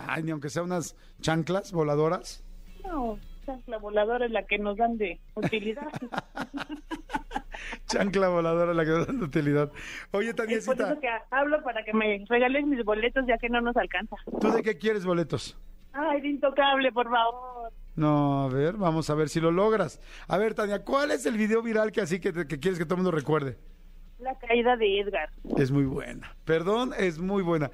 Ay, 0.06 0.22
ni 0.22 0.30
aunque 0.30 0.50
sea 0.50 0.62
unas 0.62 0.96
chanclas 1.20 1.72
voladoras. 1.72 2.44
no, 2.84 3.18
la 3.66 3.78
voladora 3.78 4.26
es 4.26 4.32
la 4.32 4.44
que 4.44 4.58
nos 4.58 4.76
dan 4.76 4.96
de 4.98 5.20
utilidad. 5.34 5.88
Chancla 7.86 8.28
voladora 8.28 8.74
la 8.74 8.84
que 8.84 8.90
da 8.90 9.04
de 9.04 9.24
utilidad. 9.24 9.70
Oye, 10.12 10.30
es 10.48 10.66
por 10.66 10.80
eso 10.80 11.00
que 11.00 11.08
hablo 11.30 11.62
para 11.62 11.84
que 11.84 11.92
me 11.92 12.24
regalen 12.28 12.68
mis 12.70 12.84
boletos 12.84 13.24
ya 13.26 13.38
que 13.38 13.48
no 13.48 13.60
nos 13.60 13.76
alcanza. 13.76 14.16
¿tú 14.40 14.50
de 14.50 14.62
qué 14.62 14.78
quieres 14.78 15.04
boletos? 15.04 15.56
Ay, 15.92 16.20
de 16.20 16.28
intocable, 16.28 16.90
por 16.92 17.10
favor. 17.10 17.72
No, 17.94 18.44
a 18.44 18.48
ver, 18.48 18.76
vamos 18.76 19.10
a 19.10 19.14
ver 19.14 19.28
si 19.28 19.40
lo 19.40 19.50
logras. 19.50 20.00
A 20.26 20.38
ver, 20.38 20.54
Tania, 20.54 20.84
¿cuál 20.84 21.10
es 21.10 21.26
el 21.26 21.36
video 21.36 21.62
viral 21.62 21.92
que 21.92 22.00
así 22.00 22.18
que, 22.18 22.32
que 22.32 22.58
quieres 22.58 22.78
que 22.78 22.84
todo 22.84 22.94
el 22.94 23.02
mundo 23.02 23.10
recuerde? 23.10 23.58
La 24.18 24.38
caída 24.38 24.76
de 24.76 25.00
Edgar. 25.00 25.28
Es 25.58 25.70
muy 25.70 25.84
buena. 25.84 26.34
Perdón, 26.44 26.92
es 26.96 27.18
muy 27.18 27.42
buena. 27.42 27.70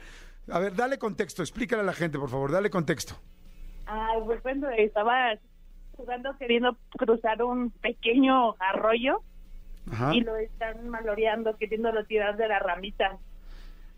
A 0.51 0.59
ver, 0.59 0.75
dale 0.75 0.99
contexto, 0.99 1.43
explícale 1.43 1.83
a 1.83 1.85
la 1.85 1.93
gente, 1.93 2.19
por 2.19 2.31
favor, 2.31 2.51
dale 2.51 2.71
contexto. 2.71 3.15
Ay, 3.87 4.21
pues 4.25 4.41
cuando 4.41 4.69
estaba 4.71 5.35
jugando 5.93 6.37
queriendo 6.39 6.77
cruzar 6.97 7.43
un 7.43 7.71
pequeño 7.71 8.55
arroyo 8.61 9.23
Ajá. 9.91 10.15
y 10.15 10.21
lo 10.21 10.37
están 10.37 10.89
maloreando, 10.89 11.57
queriéndolo 11.57 12.05
tirar 12.05 12.37
de 12.37 12.49
la 12.49 12.59
ramita 12.61 13.19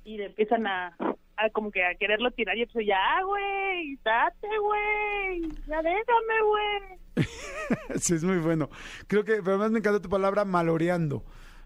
y 0.04 0.16
le 0.16 0.26
empiezan 0.26 0.66
a, 0.66 0.96
a 1.36 1.50
como 1.50 1.70
que 1.70 1.84
a 1.84 1.94
quererlo 1.96 2.30
tirar 2.30 2.56
y 2.56 2.66
pues 2.66 2.86
ya, 2.86 3.22
güey, 3.24 3.96
date, 4.04 4.48
güey, 4.58 5.42
ya 5.66 5.82
déjame, 5.82 6.42
güey. 6.46 7.26
sí, 7.98 8.14
es 8.14 8.24
muy 8.24 8.38
bueno. 8.38 8.70
Creo 9.06 9.24
que, 9.24 9.36
pero 9.36 9.50
además 9.50 9.70
me 9.72 9.78
encantó 9.78 10.00
tu 10.00 10.08
palabra 10.08 10.44
maloreando. 10.44 11.22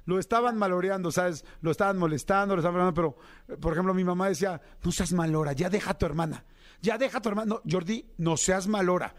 Lo 0.06 0.18
estaban 0.18 0.58
maloreando, 0.58 1.10
¿sabes? 1.10 1.44
Lo 1.60 1.70
estaban 1.70 1.98
molestando, 1.98 2.54
lo 2.54 2.60
estaban 2.60 2.80
hablando, 2.80 2.94
pero, 3.46 3.58
por 3.60 3.72
ejemplo, 3.72 3.94
mi 3.94 4.04
mamá 4.04 4.28
decía, 4.28 4.60
no 4.82 4.92
seas 4.92 5.12
malora, 5.12 5.52
ya 5.52 5.70
deja 5.70 5.92
a 5.92 5.98
tu 5.98 6.04
hermana. 6.06 6.44
Ya 6.82 6.98
deja 6.98 7.18
a 7.18 7.22
tu 7.22 7.30
hermana. 7.30 7.46
No, 7.54 7.62
Jordi, 7.70 8.04
no 8.18 8.36
seas 8.36 8.66
malora. 8.66 9.14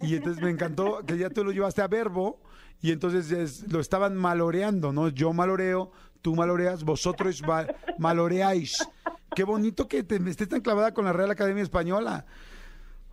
Y 0.00 0.16
entonces 0.16 0.42
me 0.42 0.50
encantó 0.50 1.04
que 1.06 1.16
ya 1.16 1.30
tú 1.30 1.44
lo 1.44 1.52
llevaste 1.52 1.80
a 1.82 1.86
verbo 1.86 2.42
y 2.82 2.90
entonces 2.90 3.30
es- 3.30 3.72
lo 3.72 3.78
estaban 3.78 4.16
maloreando, 4.16 4.92
¿no? 4.92 5.08
Yo 5.08 5.32
maloreo, 5.32 5.92
tú 6.20 6.34
maloreas, 6.34 6.82
vosotros 6.82 7.40
maloreáis. 7.98 8.86
Qué 9.36 9.44
bonito 9.44 9.88
que 9.88 10.02
te 10.02 10.16
estés 10.28 10.48
tan 10.48 10.60
clavada 10.60 10.92
con 10.94 11.04
la 11.04 11.12
Real 11.12 11.30
Academia 11.30 11.62
Española. 11.62 12.26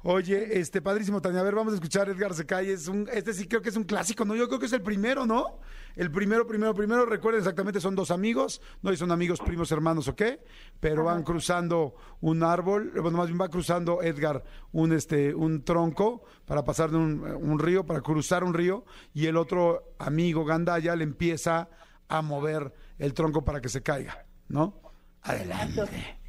Oye, 0.03 0.59
este, 0.59 0.81
padrísimo, 0.81 1.21
Tania. 1.21 1.41
A 1.41 1.43
ver, 1.43 1.55
vamos 1.55 1.73
a 1.73 1.75
escuchar 1.75 2.09
Edgar 2.09 2.33
Secay. 2.33 2.71
Es 2.71 2.87
un, 2.87 3.07
este 3.11 3.33
sí 3.33 3.47
creo 3.47 3.61
que 3.61 3.69
es 3.69 3.75
un 3.75 3.83
clásico, 3.83 4.25
¿no? 4.25 4.35
Yo 4.35 4.47
creo 4.47 4.59
que 4.59 4.65
es 4.65 4.73
el 4.73 4.81
primero, 4.81 5.25
¿no? 5.25 5.59
El 5.95 6.11
primero, 6.11 6.47
primero, 6.47 6.73
primero. 6.73 7.05
Recuerden 7.05 7.39
exactamente, 7.39 7.79
son 7.79 7.95
dos 7.95 8.11
amigos. 8.11 8.61
No, 8.81 8.91
y 8.91 8.97
son 8.97 9.11
amigos, 9.11 9.39
primos, 9.39 9.71
hermanos, 9.71 10.07
¿o 10.07 10.15
qué? 10.15 10.43
Pero 10.79 11.03
van 11.03 11.23
cruzando 11.23 11.95
un 12.19 12.43
árbol. 12.43 12.91
Bueno, 13.01 13.17
más 13.17 13.27
bien 13.27 13.39
va 13.39 13.49
cruzando 13.49 14.01
Edgar 14.01 14.43
un, 14.71 14.93
este, 14.93 15.35
un 15.35 15.63
tronco 15.63 16.23
para 16.45 16.63
pasar 16.63 16.89
de 16.91 16.97
un, 16.97 17.21
un 17.23 17.59
río, 17.59 17.85
para 17.85 18.01
cruzar 18.01 18.43
un 18.43 18.53
río. 18.53 18.85
Y 19.13 19.27
el 19.27 19.37
otro 19.37 19.95
amigo, 19.99 20.45
Gandaya, 20.45 20.95
le 20.95 21.03
empieza 21.03 21.69
a 22.07 22.21
mover 22.21 22.73
el 22.97 23.13
tronco 23.13 23.43
para 23.43 23.61
que 23.61 23.69
se 23.69 23.81
caiga, 23.81 24.25
¿no? 24.47 24.81
Adelante. 25.21 26.19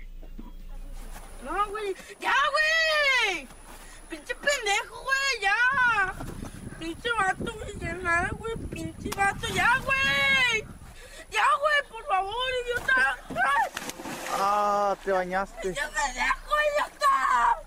No, 1.44 1.68
güey. 1.70 1.94
¡Ya, 2.20 2.34
güey! 2.52 3.48
¡Pinche 4.08 4.34
pendejo, 4.34 4.94
güey! 5.02 5.42
¡Ya! 5.42 6.14
¡Pinche 6.82 7.08
vato, 7.12 7.54
güey! 7.54 7.78
¡Ya 7.78 7.94
nada, 7.94 8.28
güey! 8.38 8.56
¡Pinche 8.56 9.08
vato! 9.16 9.46
¡Ya, 9.54 9.78
güey! 9.84 10.64
¡Ya, 11.30 11.46
güey! 11.60 11.88
¡Por 11.88 12.04
favor, 12.06 12.34
idiota! 12.64 13.18
Ah, 14.32 14.96
te 15.04 15.12
bañaste. 15.12 15.62
¡Pinche 15.62 15.80
pendejo, 15.80 16.54
idiota! 16.72 17.62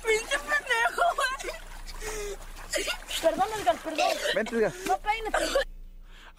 ¡Pinche 0.00 0.38
pendejo, 0.38 1.02
güey! 1.16 2.38
Perdón, 3.20 3.48
Edgar, 3.58 3.76
perdón. 3.78 4.08
Vente, 4.32 4.56
Edgar. 4.56 4.72
No 4.86 4.98
peines. 4.98 5.66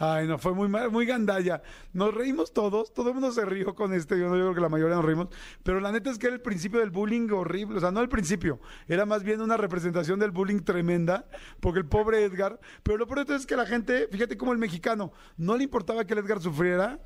Ay, 0.04 0.28
no, 0.28 0.40
fue 0.40 0.56
muy 0.56 0.68
muy 0.68 1.06
gandalla. 1.06 1.62
Nos 1.94 2.12
reímos 2.12 2.52
todos, 2.52 2.92
todo 2.92 3.10
el 3.10 3.14
mundo 3.14 3.32
se 3.32 3.46
rió 3.46 3.76
con 3.76 3.94
este, 3.94 4.18
yo, 4.18 4.30
no, 4.30 4.32
creo 4.32 4.56
que 4.56 4.60
la 4.60 4.68
mayoría 4.68 4.96
nos 4.96 5.06
reímos, 5.06 5.28
pero 5.62 5.80
la 5.80 5.92
neta 5.92 6.10
es 6.10 6.18
que 6.18 6.26
era 6.26 6.36
el 6.36 6.42
principio 6.42 6.80
del 6.80 6.90
bullying 6.90 7.30
horrible, 7.30 7.78
o 7.78 7.80
sea, 7.80 7.92
no 7.92 8.02
el 8.02 8.10
principio, 8.10 8.60
era 8.88 9.06
más 9.06 9.22
bien 9.22 9.42
una 9.42 9.58
representación 9.58 10.18
del 10.18 10.32
bullying 10.32 10.62
tremenda, 10.62 11.28
porque 11.60 11.78
el 11.78 11.86
pobre 11.86 12.24
Edgar, 12.24 12.60
pero 12.82 12.98
lo 12.98 13.06
peor 13.06 13.30
es 13.30 13.46
que 13.46 13.56
la 13.56 13.68
gente, 13.68 14.08
fíjate 14.12 14.38
cómo 14.38 14.54
el 14.54 14.58
mexicano, 14.58 15.14
no 15.38 15.56
le 15.56 15.66
importaba 15.66 16.04
que 16.04 16.14
el 16.14 16.20
Edgar 16.22 16.42
sufriera, 16.42 17.00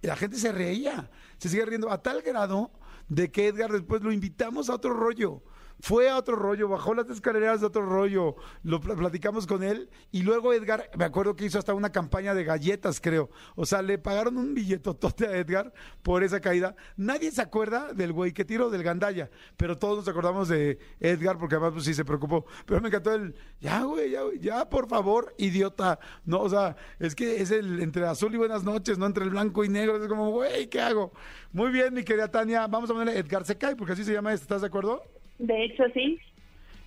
y 0.00 0.06
la 0.06 0.14
gente 0.14 0.36
se 0.36 0.52
reía, 0.52 1.10
se 1.38 1.48
sigue 1.48 1.66
riendo 1.66 1.90
a 1.90 2.00
tal 2.00 2.22
grado 2.22 2.70
de 3.08 3.28
que 3.32 3.48
Edgar 3.48 3.72
después 3.72 4.02
lo 4.02 4.12
invitamos 4.12 4.70
a 4.70 4.74
otro 4.74 4.94
rollo. 4.94 5.42
Fue 5.80 6.08
a 6.08 6.16
otro 6.16 6.36
rollo, 6.36 6.68
bajó 6.68 6.94
las 6.94 7.08
escaleras 7.10 7.60
de 7.60 7.66
otro 7.66 7.84
rollo, 7.84 8.36
lo 8.62 8.80
pl- 8.80 8.96
platicamos 8.96 9.46
con 9.46 9.62
él 9.62 9.90
y 10.10 10.22
luego 10.22 10.52
Edgar, 10.54 10.90
me 10.96 11.04
acuerdo 11.04 11.36
que 11.36 11.44
hizo 11.44 11.58
hasta 11.58 11.74
una 11.74 11.92
campaña 11.92 12.34
de 12.34 12.44
galletas, 12.44 13.00
creo. 13.00 13.30
O 13.56 13.66
sea, 13.66 13.82
le 13.82 13.98
pagaron 13.98 14.38
un 14.38 14.54
billetotote 14.54 15.26
a 15.26 15.36
Edgar 15.36 15.72
por 16.02 16.24
esa 16.24 16.40
caída. 16.40 16.74
Nadie 16.96 17.30
se 17.30 17.42
acuerda 17.42 17.92
del 17.92 18.12
güey 18.12 18.32
que 18.32 18.44
tiró 18.44 18.70
del 18.70 18.82
gandalla, 18.82 19.30
pero 19.56 19.76
todos 19.78 19.98
nos 19.98 20.08
acordamos 20.08 20.48
de 20.48 20.78
Edgar 20.98 21.36
porque 21.38 21.56
además 21.56 21.74
pues 21.74 21.84
sí 21.84 21.92
se 21.94 22.04
preocupó. 22.04 22.46
Pero 22.64 22.80
me 22.80 22.88
encantó 22.88 23.12
el, 23.12 23.34
ya 23.60 23.82
güey, 23.82 24.10
ya, 24.10 24.20
ya 24.40 24.68
por 24.70 24.88
favor, 24.88 25.34
idiota. 25.36 25.98
No, 26.24 26.40
o 26.40 26.48
sea, 26.48 26.74
es 26.98 27.14
que 27.14 27.42
es 27.42 27.50
el 27.50 27.80
entre 27.80 28.06
azul 28.06 28.34
y 28.34 28.38
buenas 28.38 28.64
noches, 28.64 28.96
no 28.98 29.06
entre 29.06 29.24
el 29.24 29.30
blanco 29.30 29.62
y 29.64 29.68
negro. 29.68 30.02
Es 30.02 30.08
como, 30.08 30.30
güey, 30.30 30.68
¿qué 30.68 30.80
hago? 30.80 31.12
Muy 31.52 31.70
bien, 31.70 31.92
mi 31.92 32.02
querida 32.02 32.30
Tania, 32.30 32.66
vamos 32.66 32.88
a 32.88 32.94
ponerle 32.94 33.18
Edgar 33.18 33.44
Secay 33.44 33.74
porque 33.74 33.92
así 33.92 34.04
se 34.04 34.12
llama 34.12 34.32
este, 34.32 34.44
¿estás 34.44 34.62
de 34.62 34.66
acuerdo? 34.68 35.02
De 35.38 35.64
hecho, 35.64 35.84
sí. 35.94 36.18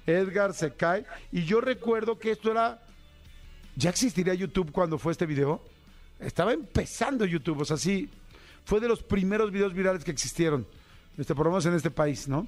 Edgar 0.06 0.53
se 0.53 0.74
cae. 0.74 1.06
Y 1.32 1.44
yo 1.44 1.62
recuerdo 1.62 2.18
que 2.18 2.32
esto 2.32 2.51
era. 2.51 2.79
¿Ya 3.75 3.89
existiría 3.89 4.34
YouTube 4.34 4.72
cuando 4.72 4.98
fue 4.98 5.12
este 5.12 5.25
video? 5.25 5.62
Estaba 6.20 6.53
empezando 6.53 7.25
YouTube, 7.25 7.62
o 7.62 7.65
sea, 7.65 7.77
sí. 7.77 8.10
Fue 8.65 8.79
de 8.79 8.88
los 8.88 9.01
primeros 9.01 9.51
videos 9.51 9.74
virales 9.74 10.03
que 10.03 10.12
existieron. 10.12 10.68
Este, 11.18 11.34
por 11.36 11.46
lo 11.46 11.51
menos 11.51 11.65
en 11.65 11.74
este 11.74 11.91
país, 11.91 12.27
¿no? 12.27 12.48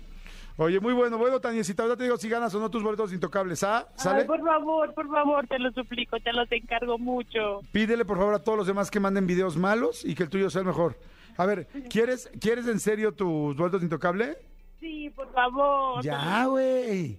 Oye, 0.58 0.80
muy 0.80 0.94
bueno, 0.94 1.18
bueno, 1.18 1.40
Taniecita, 1.40 1.84
ahora 1.84 1.96
te 1.96 2.04
digo 2.04 2.18
si 2.18 2.30
ganas 2.30 2.54
o 2.54 2.60
no 2.60 2.70
tus 2.70 2.84
boletos 2.84 3.14
intocables, 3.14 3.64
¿ah? 3.64 3.88
¿Sale? 3.96 4.22
Ay, 4.22 4.28
por 4.28 4.42
favor, 4.42 4.94
por 4.94 5.10
favor, 5.10 5.48
te 5.48 5.58
lo 5.58 5.72
suplico, 5.72 6.20
te 6.20 6.34
los 6.34 6.52
encargo 6.52 6.98
mucho. 6.98 7.62
Pídele 7.72 8.06
por 8.06 8.18
favor 8.18 8.34
a 8.34 8.40
todos 8.40 8.58
los 8.58 8.68
demás 8.68 8.92
que 8.92 9.00
manden 9.00 9.26
videos 9.28 9.58
malos 9.58 10.04
y 10.06 10.14
que 10.14 10.24
el 10.24 10.30
tuyo 10.30 10.50
sea 10.50 10.62
el 10.62 10.68
mejor. 10.68 10.98
A 11.38 11.46
ver, 11.46 11.68
¿quieres, 11.90 12.30
¿quieres 12.40 12.68
en 12.68 12.80
serio 12.80 13.14
tus 13.14 13.56
boletos 13.56 13.82
intocables? 13.82 14.38
Sí, 14.82 15.10
por 15.12 15.32
favor. 15.32 16.04
Ya, 16.04 16.46
güey. 16.48 17.18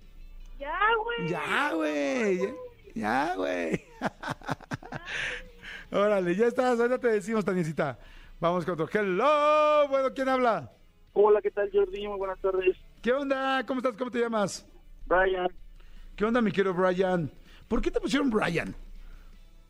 Ya, 0.59 0.79
güey. 1.03 1.29
Ya, 1.31 1.73
güey. 1.75 2.55
Ya, 2.95 3.35
güey. 3.37 3.85
Órale, 5.93 6.35
ya 6.35 6.47
estás. 6.49 6.79
Ahora 6.79 6.99
te 6.99 7.09
decimos, 7.09 7.45
Taniecita. 7.45 7.99
Vamos 8.41 8.65
con 8.65 8.75
otro. 8.75 8.89
Hello. 8.93 9.89
Bueno, 9.89 10.09
¿quién 10.15 10.29
habla? 10.29 10.71
Hola, 11.15 11.41
¿qué 11.41 11.51
tal, 11.51 11.71
Jordi? 11.73 12.07
Muy 12.09 12.19
buenas 12.19 12.39
tardes. 12.41 12.77
¿Qué 13.01 13.13
onda? 13.13 13.65
¿Cómo 13.67 13.79
estás? 13.79 13.97
¿Cómo 13.97 14.11
te 14.11 14.19
llamas? 14.19 14.67
Brian, 15.07 15.49
¿Qué 16.17 16.25
onda, 16.25 16.41
mi 16.41 16.53
querido 16.53 16.75
Brian? 16.75 17.31
¿Por 17.69 17.81
qué 17.81 17.91
te 17.91 18.01
pusieron 18.01 18.29
Brian? 18.31 18.75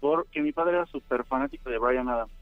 porque 0.00 0.40
mi 0.40 0.50
padre 0.50 0.74
era 0.74 0.86
súper 0.86 1.22
fanático 1.24 1.70
de 1.70 1.78
Brian 1.78 2.08
Adams. 2.08 2.32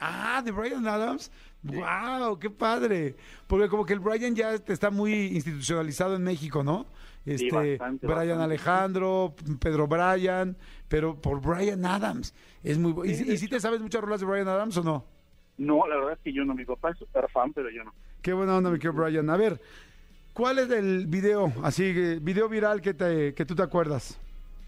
Ah, 0.00 0.42
de 0.44 0.50
Brian 0.52 0.86
Adams. 0.86 1.30
¡Wow! 1.62 2.38
¡Qué 2.38 2.50
padre! 2.50 3.16
Porque 3.46 3.68
como 3.68 3.84
que 3.84 3.92
el 3.92 4.00
Brian 4.00 4.34
ya 4.34 4.52
este, 4.54 4.72
está 4.72 4.90
muy 4.90 5.12
institucionalizado 5.12 6.14
en 6.16 6.22
México, 6.22 6.62
¿no? 6.62 6.86
Este, 7.26 7.50
bastante, 7.50 8.06
Brian 8.06 8.18
bastante. 8.38 8.44
Alejandro, 8.44 9.34
Pedro 9.60 9.86
Brian, 9.88 10.56
pero 10.88 11.20
por 11.20 11.40
Brian 11.40 11.84
Adams. 11.84 12.32
Es 12.62 12.78
muy 12.78 12.92
bu- 12.92 13.06
¿Y, 13.10 13.14
si- 13.16 13.30
y 13.30 13.36
si 13.36 13.48
te 13.48 13.58
sabes 13.60 13.80
muchas 13.80 14.00
rolas 14.02 14.20
de 14.20 14.26
Brian 14.26 14.48
Adams 14.48 14.76
o 14.78 14.82
no? 14.84 15.04
No, 15.58 15.86
la 15.88 15.96
verdad 15.96 16.12
es 16.12 16.18
que 16.20 16.32
yo 16.32 16.44
no. 16.44 16.54
Mi 16.54 16.64
papá 16.64 16.90
es 16.92 16.98
súper 16.98 17.28
fan, 17.30 17.52
pero 17.52 17.68
yo 17.70 17.82
no. 17.84 17.92
Qué 18.22 18.32
buena 18.32 18.56
onda, 18.56 18.70
mi 18.70 18.78
querido 18.78 19.02
Brian. 19.02 19.28
A 19.28 19.36
ver, 19.36 19.60
¿cuál 20.32 20.60
es 20.60 20.70
el 20.70 21.06
video, 21.08 21.52
así, 21.64 21.92
que- 21.92 22.18
video 22.22 22.48
viral 22.48 22.80
que, 22.80 22.94
te, 22.94 23.34
que 23.34 23.44
tú 23.44 23.54
te 23.56 23.62
acuerdas? 23.62 24.18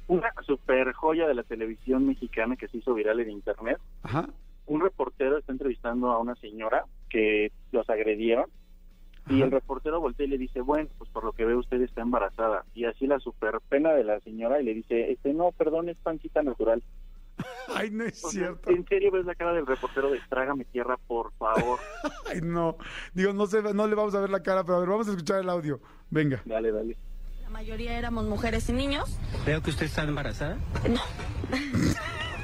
Una 0.08 0.32
súper 0.44 0.92
joya 0.92 1.28
de 1.28 1.34
la 1.34 1.44
televisión 1.44 2.04
mexicana 2.08 2.56
que 2.56 2.66
se 2.66 2.78
hizo 2.78 2.92
viral 2.94 3.20
en 3.20 3.30
internet. 3.30 3.78
Ajá. 4.02 4.28
Un 4.70 4.80
reportero 4.80 5.36
está 5.36 5.50
entrevistando 5.50 6.12
a 6.12 6.20
una 6.20 6.36
señora 6.36 6.84
que 7.08 7.50
los 7.72 7.90
agredieron. 7.90 8.46
Y 9.28 9.34
Ajá. 9.38 9.46
el 9.46 9.50
reportero 9.50 10.00
voltea 10.00 10.26
y 10.26 10.30
le 10.30 10.38
dice, 10.38 10.60
bueno, 10.60 10.88
pues 10.96 11.10
por 11.10 11.24
lo 11.24 11.32
que 11.32 11.44
ve 11.44 11.56
usted 11.56 11.82
está 11.82 12.02
embarazada. 12.02 12.64
Y 12.72 12.84
así 12.84 13.08
la 13.08 13.18
super 13.18 13.58
pena 13.68 13.90
de 13.92 14.04
la 14.04 14.20
señora 14.20 14.60
y 14.60 14.64
le 14.64 14.74
dice, 14.74 15.10
este 15.10 15.34
no, 15.34 15.50
perdón, 15.50 15.88
es 15.88 15.96
pancita 15.96 16.44
natural. 16.44 16.84
Ay, 17.74 17.90
no 17.90 18.04
es 18.04 18.24
O 18.24 18.30
sea, 18.30 18.42
cierto. 18.42 18.70
En 18.70 18.86
serio 18.86 19.10
ves 19.10 19.26
la 19.26 19.34
cara 19.34 19.52
del 19.54 19.66
reportero 19.66 20.08
de 20.12 20.20
trágame 20.28 20.64
tierra, 20.66 20.96
por 21.08 21.32
favor. 21.32 21.80
Ay, 22.30 22.40
no. 22.40 22.76
Digo, 23.12 23.32
no, 23.32 23.46
sé, 23.46 23.62
no 23.74 23.88
le 23.88 23.96
vamos 23.96 24.14
a 24.14 24.20
ver 24.20 24.30
la 24.30 24.42
cara, 24.44 24.62
pero 24.62 24.76
a 24.76 24.80
ver, 24.80 24.88
vamos 24.88 25.08
a 25.08 25.10
escuchar 25.10 25.40
el 25.40 25.50
audio. 25.50 25.80
Venga. 26.10 26.42
dale, 26.44 26.70
dale. 26.70 26.96
La 27.42 27.50
mayoría 27.50 27.98
éramos 27.98 28.24
mujeres 28.26 28.68
y 28.68 28.72
niños. 28.72 29.18
Veo 29.44 29.60
que 29.62 29.70
usted 29.70 29.86
está 29.86 30.04
embarazada. 30.04 30.58
No. 30.88 31.00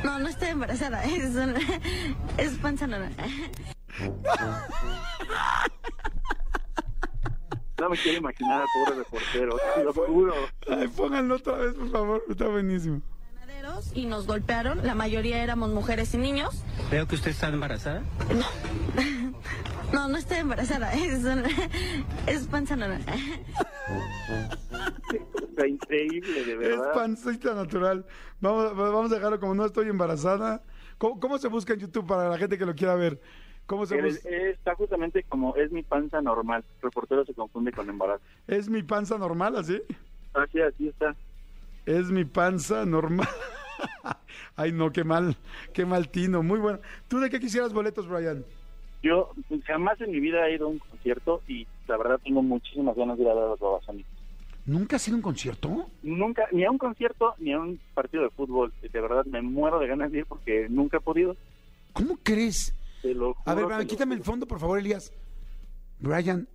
No, 0.06 0.20
no 0.20 0.28
estoy 0.28 0.50
embarazada. 0.50 1.04
Es, 1.04 1.34
es 2.38 2.52
panza 2.58 2.86
normal. 2.86 3.12
No 7.78 7.90
me 7.90 7.98
quiero 7.98 8.16
imaginar 8.16 8.62
al 8.62 8.66
pobre 8.72 8.98
reportero, 9.00 9.58
te 9.74 9.84
lo 9.84 9.92
juro. 9.92 10.34
Ay, 10.66 10.88
pónganlo 10.88 11.34
otra 11.34 11.56
vez, 11.56 11.74
por 11.74 11.90
favor. 11.90 12.24
Está 12.26 12.48
buenísimo. 12.48 13.02
Y 13.94 14.06
nos 14.06 14.26
golpearon. 14.26 14.86
La 14.86 14.94
mayoría 14.94 15.42
éramos 15.42 15.70
mujeres 15.70 16.14
y 16.14 16.16
niños. 16.16 16.62
Veo 16.90 17.06
que 17.06 17.16
usted 17.16 17.32
está 17.32 17.48
embarazada. 17.48 18.00
No, 18.34 18.46
no 19.92 20.16
estoy 20.16 20.38
embarazada. 20.38 20.92
Es, 20.94 21.24
es 22.26 22.46
panza 22.48 22.76
normal. 22.76 23.02
Está 25.48 25.66
increíble, 25.66 26.44
de 26.44 26.52
Es 26.52 26.58
verdad. 26.58 26.92
pancita 26.92 27.54
natural. 27.54 28.04
Vamos, 28.40 28.76
vamos 28.76 29.12
a 29.12 29.14
dejarlo 29.14 29.40
como 29.40 29.54
no 29.54 29.64
estoy 29.64 29.88
embarazada. 29.88 30.62
¿Cómo, 30.98 31.20
cómo 31.20 31.38
se 31.38 31.48
busca 31.48 31.74
en 31.74 31.80
YouTube 31.80 32.06
para 32.06 32.28
la 32.28 32.38
gente 32.38 32.58
que 32.58 32.66
lo 32.66 32.74
quiera 32.74 32.94
ver? 32.94 33.20
¿Cómo 33.66 33.84
se 33.84 33.98
él 33.98 34.06
Está 34.24 34.74
justamente 34.74 35.24
como 35.24 35.56
es 35.56 35.70
mi 35.72 35.82
panza 35.82 36.20
normal. 36.22 36.64
El 36.76 36.82
reportero 36.82 37.24
se 37.24 37.34
confunde 37.34 37.72
con 37.72 37.88
embarazo. 37.88 38.22
¿Es 38.46 38.68
mi 38.68 38.82
panza 38.82 39.18
normal 39.18 39.56
así? 39.56 39.82
Así, 40.34 40.60
así 40.60 40.88
está. 40.88 41.16
Es 41.84 42.10
mi 42.10 42.24
panza 42.24 42.84
normal. 42.84 43.28
Ay, 44.56 44.72
no, 44.72 44.92
qué 44.92 45.04
mal, 45.04 45.36
qué 45.72 45.84
mal 45.84 46.08
tino. 46.08 46.42
Muy 46.42 46.58
bueno. 46.60 46.78
¿Tú 47.08 47.18
de 47.18 47.28
qué 47.28 47.40
quisieras 47.40 47.72
boletos, 47.72 48.08
Brian? 48.08 48.44
Yo 49.06 49.30
jamás 49.64 50.00
en 50.00 50.10
mi 50.10 50.18
vida 50.18 50.48
he 50.48 50.56
ido 50.56 50.66
a 50.66 50.70
un 50.70 50.78
concierto 50.80 51.40
y 51.46 51.64
la 51.86 51.96
verdad 51.96 52.20
tengo 52.24 52.42
muchísimas 52.42 52.96
ganas 52.96 53.16
de 53.16 53.22
ir 53.22 53.30
a 53.30 53.34
ver 53.34 53.44
a 53.44 53.48
los 53.48 53.60
Babasónicos. 53.60 54.10
¿Nunca 54.64 54.96
has 54.96 55.06
ido 55.06 55.14
a 55.14 55.18
un 55.18 55.22
concierto? 55.22 55.86
Nunca, 56.02 56.48
ni 56.50 56.64
a 56.64 56.70
un 56.72 56.78
concierto 56.78 57.34
ni 57.38 57.52
a 57.52 57.60
un 57.60 57.78
partido 57.94 58.24
de 58.24 58.30
fútbol. 58.30 58.72
De 58.82 59.00
verdad 59.00 59.24
me 59.26 59.42
muero 59.42 59.78
de 59.78 59.86
ganas 59.86 60.10
de 60.10 60.18
ir 60.18 60.26
porque 60.26 60.66
nunca 60.68 60.96
he 60.96 61.00
podido. 61.00 61.36
¿Cómo 61.92 62.18
crees? 62.20 62.74
Te 63.00 63.14
lo 63.14 63.36
A 63.44 63.54
ver, 63.54 63.68
te 63.68 63.78
lo 63.78 63.86
quítame 63.86 64.16
el 64.16 64.22
fondo, 64.22 64.44
por 64.44 64.58
favor, 64.58 64.80
Elías. 64.80 65.12
Brian, 66.00 66.48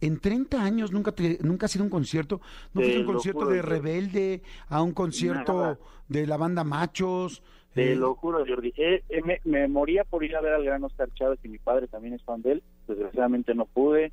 en 0.00 0.20
30 0.20 0.62
años 0.62 0.92
nunca 0.92 1.10
te, 1.10 1.38
nunca 1.42 1.66
has 1.66 1.74
ido 1.74 1.82
a 1.82 1.86
un 1.86 1.90
concierto. 1.90 2.40
¿No 2.72 2.82
Te 2.82 2.86
fuiste 2.86 2.98
a 2.98 3.00
un 3.00 3.12
concierto 3.14 3.40
juro, 3.40 3.50
de 3.50 3.62
Rebelde, 3.62 4.42
a 4.68 4.80
un 4.80 4.92
concierto 4.92 5.60
Nada. 5.60 5.78
de 6.06 6.26
la 6.28 6.36
banda 6.36 6.62
Machos? 6.62 7.42
Te 7.76 7.94
lo 7.94 8.14
juro, 8.14 8.44
Jordi. 8.46 8.72
Eh, 8.78 9.04
eh, 9.10 9.20
me, 9.22 9.40
me 9.44 9.68
moría 9.68 10.04
por 10.04 10.24
ir 10.24 10.34
a 10.34 10.40
ver 10.40 10.54
al 10.54 10.64
gran 10.64 10.82
Oscar 10.82 11.12
Chávez, 11.12 11.38
que 11.40 11.48
mi 11.48 11.58
padre 11.58 11.88
también 11.88 12.14
es 12.14 12.22
fan 12.22 12.40
de 12.40 12.52
él. 12.52 12.62
Desgraciadamente 12.88 13.54
no 13.54 13.66
pude. 13.66 14.12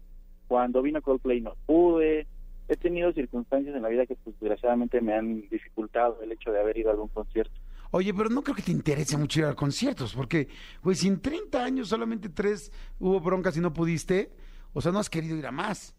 Cuando 0.50 0.82
vino 0.82 1.01
Coldplay 1.01 1.39
no 1.39 1.55
pude. 1.65 2.27
He 2.67 2.75
tenido 2.75 3.13
circunstancias 3.13 3.74
en 3.74 3.82
la 3.82 3.88
vida 3.88 4.05
que 4.05 4.15
pues, 4.15 4.38
desgraciadamente 4.39 5.00
me 5.00 5.13
han 5.13 5.48
dificultado 5.50 6.20
el 6.22 6.34
hecho 6.34 6.51
de 6.51 6.60
haber 6.60 6.77
ido 6.77 6.89
a 6.89 6.91
algún 6.93 7.08
concierto. 7.08 7.53
Oye, 7.91 8.13
pero 8.13 8.29
no 8.29 8.43
creo 8.43 8.55
que 8.55 8.63
te 8.63 8.72
interese 8.72 9.17
mucho 9.17 9.39
ir 9.39 9.46
a 9.46 9.53
conciertos, 9.53 10.13
porque, 10.13 10.50
güey, 10.82 10.96
si 10.96 11.08
en 11.08 11.22
30 11.22 11.63
años 11.63 11.89
solamente 11.89 12.27
tres 12.27 12.72
hubo 13.00 13.20
broncas 13.20 13.55
y 13.55 13.62
no 13.62 13.72
pudiste, 13.72 14.32
o 14.74 14.82
sea, 14.82 14.91
no 14.91 15.00
has 15.00 15.10
querido 15.10 15.38
ir 15.38 15.46
a 15.46 15.51
más. 15.51 15.96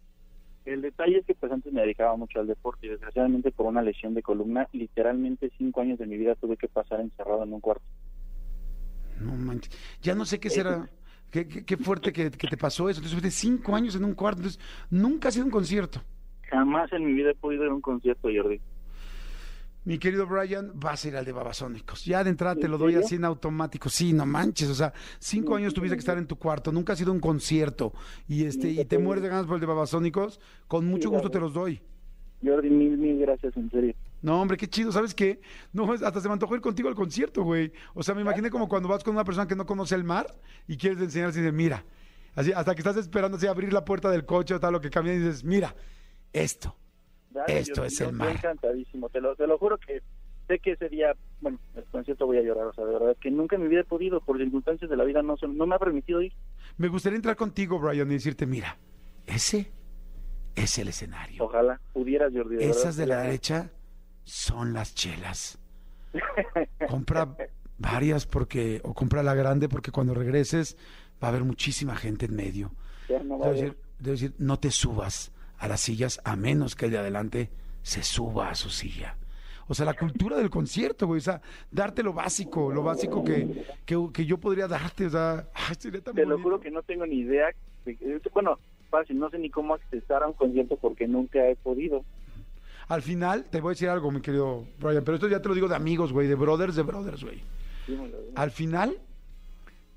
El 0.64 0.80
detalle 0.82 1.18
es 1.18 1.26
que 1.26 1.34
pues 1.34 1.52
antes 1.52 1.72
me 1.72 1.82
dedicaba 1.82 2.16
mucho 2.16 2.40
al 2.40 2.46
deporte 2.46 2.86
y 2.86 2.90
desgraciadamente 2.90 3.50
por 3.52 3.66
una 3.66 3.82
lesión 3.82 4.14
de 4.14 4.22
columna, 4.22 4.66
literalmente 4.72 5.52
cinco 5.58 5.82
años 5.82 5.98
de 5.98 6.06
mi 6.06 6.16
vida 6.16 6.34
tuve 6.36 6.56
que 6.56 6.68
pasar 6.68 7.00
encerrado 7.00 7.42
en 7.44 7.52
un 7.52 7.60
cuarto. 7.60 7.84
No 9.20 9.32
manches. 9.34 9.72
Ya 10.02 10.14
no 10.14 10.24
sé 10.24 10.40
qué 10.40 10.50
será. 10.50 10.88
Qué, 11.30 11.46
qué- 11.48 11.64
qué 11.64 11.76
fuerte 11.76 12.12
que, 12.12 12.30
que 12.30 12.46
te 12.48 12.56
pasó 12.56 12.88
eso. 12.88 13.00
Entonces, 13.02 13.34
cinco 13.34 13.74
años 13.74 13.94
en 13.96 14.04
un 14.04 14.14
cuarto. 14.14 14.38
Entonces, 14.40 14.60
nunca 14.90 15.28
has 15.28 15.36
ido 15.36 15.42
a 15.44 15.46
un 15.46 15.50
concierto. 15.52 16.00
Jamás 16.50 16.92
en 16.92 17.04
mi 17.04 17.12
vida 17.12 17.30
he 17.30 17.34
podido 17.34 17.64
ir 17.64 17.70
a 17.70 17.74
un 17.74 17.80
concierto, 17.80 18.28
Jordi. 18.34 18.60
Mi 19.84 19.98
querido 19.98 20.26
Brian, 20.26 20.72
vas 20.74 21.04
a 21.04 21.08
ir 21.08 21.16
al 21.16 21.26
de 21.26 21.32
Babasónicos. 21.32 22.06
Ya 22.06 22.24
de 22.24 22.30
entrada 22.30 22.54
te 22.54 22.64
¿En 22.64 22.70
lo 22.70 22.78
doy 22.78 22.94
así 22.94 23.16
en 23.16 23.24
automático. 23.24 23.90
Sí, 23.90 24.14
no 24.14 24.24
manches. 24.24 24.70
O 24.70 24.74
sea, 24.74 24.94
cinco 25.18 25.56
años 25.56 25.74
tuviste 25.74 25.94
que 25.94 26.00
estar 26.00 26.16
en 26.16 26.26
tu 26.26 26.36
cuarto. 26.36 26.72
Nunca 26.72 26.94
has 26.94 27.00
ido 27.02 27.10
a 27.10 27.14
un 27.14 27.20
concierto. 27.20 27.92
Y 28.26 28.46
este 28.46 28.70
y 28.70 28.82
te 28.86 28.98
mueres 28.98 29.22
de 29.22 29.28
ganas 29.28 29.44
por 29.44 29.56
el 29.56 29.60
de 29.60 29.66
Babasónicos. 29.66 30.40
Con 30.68 30.86
mucho 30.86 31.10
gusto 31.10 31.30
te 31.30 31.38
los 31.38 31.52
doy. 31.52 31.82
Jordi, 32.42 32.70
mil, 32.70 32.96
mil 32.96 33.18
gracias, 33.18 33.54
en 33.56 33.70
serio. 33.70 33.94
No, 34.22 34.40
hombre, 34.40 34.56
qué 34.56 34.68
chido. 34.68 34.90
¿Sabes 34.90 35.14
qué? 35.14 35.42
No, 35.74 35.92
hasta 35.92 36.18
se 36.18 36.28
me 36.28 36.32
antojó 36.32 36.54
ir 36.54 36.62
contigo 36.62 36.88
al 36.88 36.94
concierto, 36.94 37.42
güey. 37.42 37.70
O 37.92 38.02
sea, 38.02 38.14
me 38.14 38.22
imaginé 38.22 38.48
como 38.48 38.68
cuando 38.68 38.88
vas 38.88 39.04
con 39.04 39.14
una 39.14 39.24
persona 39.24 39.46
que 39.46 39.54
no 39.54 39.66
conoce 39.66 39.94
el 39.94 40.04
mar 40.04 40.26
y 40.66 40.78
quieres 40.78 40.98
enseñarle 40.98 41.34
y 41.34 41.42
dices, 41.42 41.52
mira. 41.52 41.84
Así, 42.34 42.52
hasta 42.52 42.74
que 42.74 42.80
estás 42.80 42.96
esperando 42.96 43.36
así 43.36 43.46
abrir 43.46 43.72
la 43.72 43.84
puerta 43.84 44.10
del 44.10 44.24
coche 44.24 44.54
o 44.54 44.60
tal, 44.60 44.72
lo 44.72 44.80
que 44.80 44.90
cambia 44.90 45.14
y 45.14 45.18
dices, 45.18 45.44
mira, 45.44 45.76
esto. 46.32 46.74
Dale, 47.34 47.58
Esto 47.58 47.84
es 47.84 47.98
yo 47.98 48.04
el 48.04 48.10
estoy 48.12 48.18
mar. 48.18 48.30
encantadísimo, 48.36 49.08
te 49.10 49.20
lo, 49.20 49.34
te 49.36 49.46
lo 49.46 49.58
juro 49.58 49.76
que 49.78 50.00
sé 50.46 50.58
que 50.60 50.72
ese 50.72 50.88
día, 50.88 51.14
bueno, 51.40 51.58
el 51.74 51.84
concierto 51.84 52.26
voy 52.26 52.38
a 52.38 52.42
llorar, 52.42 52.66
o 52.68 52.72
sea, 52.72 52.84
de 52.84 52.92
verdad 52.92 53.16
que 53.20 53.30
nunca 53.30 53.56
en 53.56 53.62
mi 53.62 53.68
vida 53.68 53.80
he 53.80 53.84
podido, 53.84 54.20
por 54.20 54.38
circunstancias 54.38 54.88
de 54.88 54.96
la 54.96 55.04
vida 55.04 55.20
no, 55.22 55.36
se- 55.36 55.48
no 55.48 55.66
me 55.66 55.74
ha 55.74 55.78
permitido 55.78 56.22
ir. 56.22 56.32
Me 56.78 56.88
gustaría 56.88 57.16
entrar 57.16 57.34
contigo, 57.36 57.78
Brian, 57.78 58.08
y 58.10 58.14
decirte, 58.14 58.46
mira, 58.46 58.76
ese 59.26 59.70
es 60.54 60.78
el 60.78 60.88
escenario. 60.88 61.42
Ojalá 61.44 61.80
pudieras, 61.92 62.32
Jordi. 62.32 62.56
De 62.56 62.68
Esas 62.70 62.96
verdad, 62.96 62.98
de 62.98 63.06
la 63.06 63.22
derecha 63.22 63.70
son 64.24 64.72
las 64.72 64.94
chelas. 64.94 65.58
Compra 66.88 67.36
varias 67.78 68.26
porque, 68.26 68.80
o 68.84 68.94
compra 68.94 69.22
la 69.22 69.34
grande 69.34 69.68
porque 69.68 69.90
cuando 69.90 70.14
regreses 70.14 70.76
va 71.22 71.28
a 71.28 71.30
haber 71.30 71.42
muchísima 71.44 71.96
gente 71.96 72.26
en 72.26 72.36
medio. 72.36 72.72
Ya 73.08 73.22
no 73.22 73.38
va 73.38 73.46
a 73.46 73.48
Debo 73.50 73.58
haber. 73.58 73.74
decir, 73.74 73.78
debo 73.98 74.12
decir, 74.12 74.34
no 74.38 74.58
te 74.60 74.70
subas 74.70 75.32
a 75.58 75.68
las 75.68 75.80
sillas 75.80 76.20
a 76.24 76.36
menos 76.36 76.74
que 76.74 76.86
el 76.86 76.92
de 76.92 76.98
adelante 76.98 77.50
se 77.82 78.02
suba 78.02 78.50
a 78.50 78.54
su 78.54 78.70
silla. 78.70 79.16
O 79.66 79.74
sea, 79.74 79.86
la 79.86 79.94
cultura 79.94 80.36
del 80.36 80.50
concierto, 80.50 81.06
güey, 81.06 81.18
o 81.18 81.22
sea, 81.22 81.40
darte 81.70 82.02
lo 82.02 82.12
básico, 82.12 82.70
lo 82.70 82.82
básico 82.82 83.24
que, 83.24 83.64
que, 83.86 83.96
que 84.12 84.26
yo 84.26 84.36
podría 84.38 84.68
darte, 84.68 85.06
o 85.06 85.10
sea, 85.10 85.46
ay, 85.54 85.74
sería 85.78 86.00
tan 86.02 86.14
Te 86.14 86.26
lo 86.26 86.38
juro 86.38 86.60
que 86.60 86.70
no 86.70 86.82
tengo 86.82 87.06
ni 87.06 87.16
idea. 87.20 87.46
de- 87.86 88.20
bueno, 88.32 88.58
fácil, 88.90 89.18
no 89.18 89.30
sé 89.30 89.38
ni 89.38 89.48
cómo 89.50 89.74
accesar 89.74 90.22
a 90.22 90.26
un 90.26 90.34
concierto 90.34 90.76
porque 90.76 91.08
nunca 91.08 91.48
he 91.48 91.56
podido. 91.56 92.04
Al 92.88 93.00
final, 93.00 93.44
te 93.44 93.62
voy 93.62 93.70
a 93.70 93.72
decir 93.74 93.88
algo, 93.88 94.10
mi 94.10 94.20
querido 94.20 94.66
Brian, 94.78 95.02
pero 95.02 95.14
esto 95.14 95.28
ya 95.28 95.40
te 95.40 95.48
lo 95.48 95.54
digo 95.54 95.68
de 95.68 95.76
amigos, 95.76 96.12
güey, 96.12 96.28
de 96.28 96.34
brothers, 96.34 96.76
de 96.76 96.82
brothers, 96.82 97.24
güey. 97.24 97.40
Dímelo, 97.86 98.18
dímelo. 98.18 98.32
Al 98.38 98.50
final, 98.50 98.98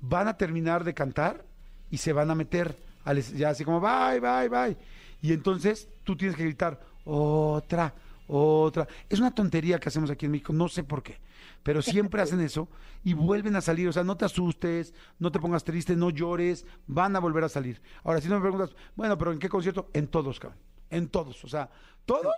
van 0.00 0.28
a 0.28 0.36
terminar 0.38 0.84
de 0.84 0.94
cantar 0.94 1.44
y 1.90 1.98
se 1.98 2.14
van 2.14 2.30
a 2.30 2.34
meter, 2.34 2.74
al 3.04 3.20
ya 3.20 3.50
así 3.50 3.64
como, 3.66 3.80
bye, 3.80 4.18
bye, 4.20 4.48
bye. 4.48 4.76
Y 5.20 5.32
entonces 5.32 5.88
tú 6.04 6.16
tienes 6.16 6.36
que 6.36 6.44
gritar, 6.44 6.80
otra, 7.04 7.94
otra. 8.26 8.86
Es 9.08 9.18
una 9.18 9.34
tontería 9.34 9.78
que 9.78 9.88
hacemos 9.88 10.10
aquí 10.10 10.26
en 10.26 10.32
México, 10.32 10.52
no 10.52 10.68
sé 10.68 10.84
por 10.84 11.02
qué, 11.02 11.18
pero 11.62 11.82
siempre 11.82 12.22
hacen 12.22 12.40
eso 12.40 12.68
y 13.02 13.14
vuelven 13.14 13.56
a 13.56 13.60
salir. 13.60 13.88
O 13.88 13.92
sea, 13.92 14.04
no 14.04 14.16
te 14.16 14.24
asustes, 14.24 14.94
no 15.18 15.32
te 15.32 15.40
pongas 15.40 15.64
triste, 15.64 15.96
no 15.96 16.10
llores, 16.10 16.66
van 16.86 17.16
a 17.16 17.20
volver 17.20 17.44
a 17.44 17.48
salir. 17.48 17.80
Ahora, 18.04 18.20
si 18.20 18.28
no 18.28 18.36
me 18.36 18.42
preguntas, 18.42 18.74
bueno, 18.94 19.16
pero 19.18 19.32
¿en 19.32 19.38
qué 19.38 19.48
concierto? 19.48 19.88
En 19.92 20.08
todos, 20.08 20.38
cabrón. 20.38 20.58
En 20.90 21.08
todos. 21.08 21.42
O 21.44 21.48
sea, 21.48 21.68
todos, 22.06 22.34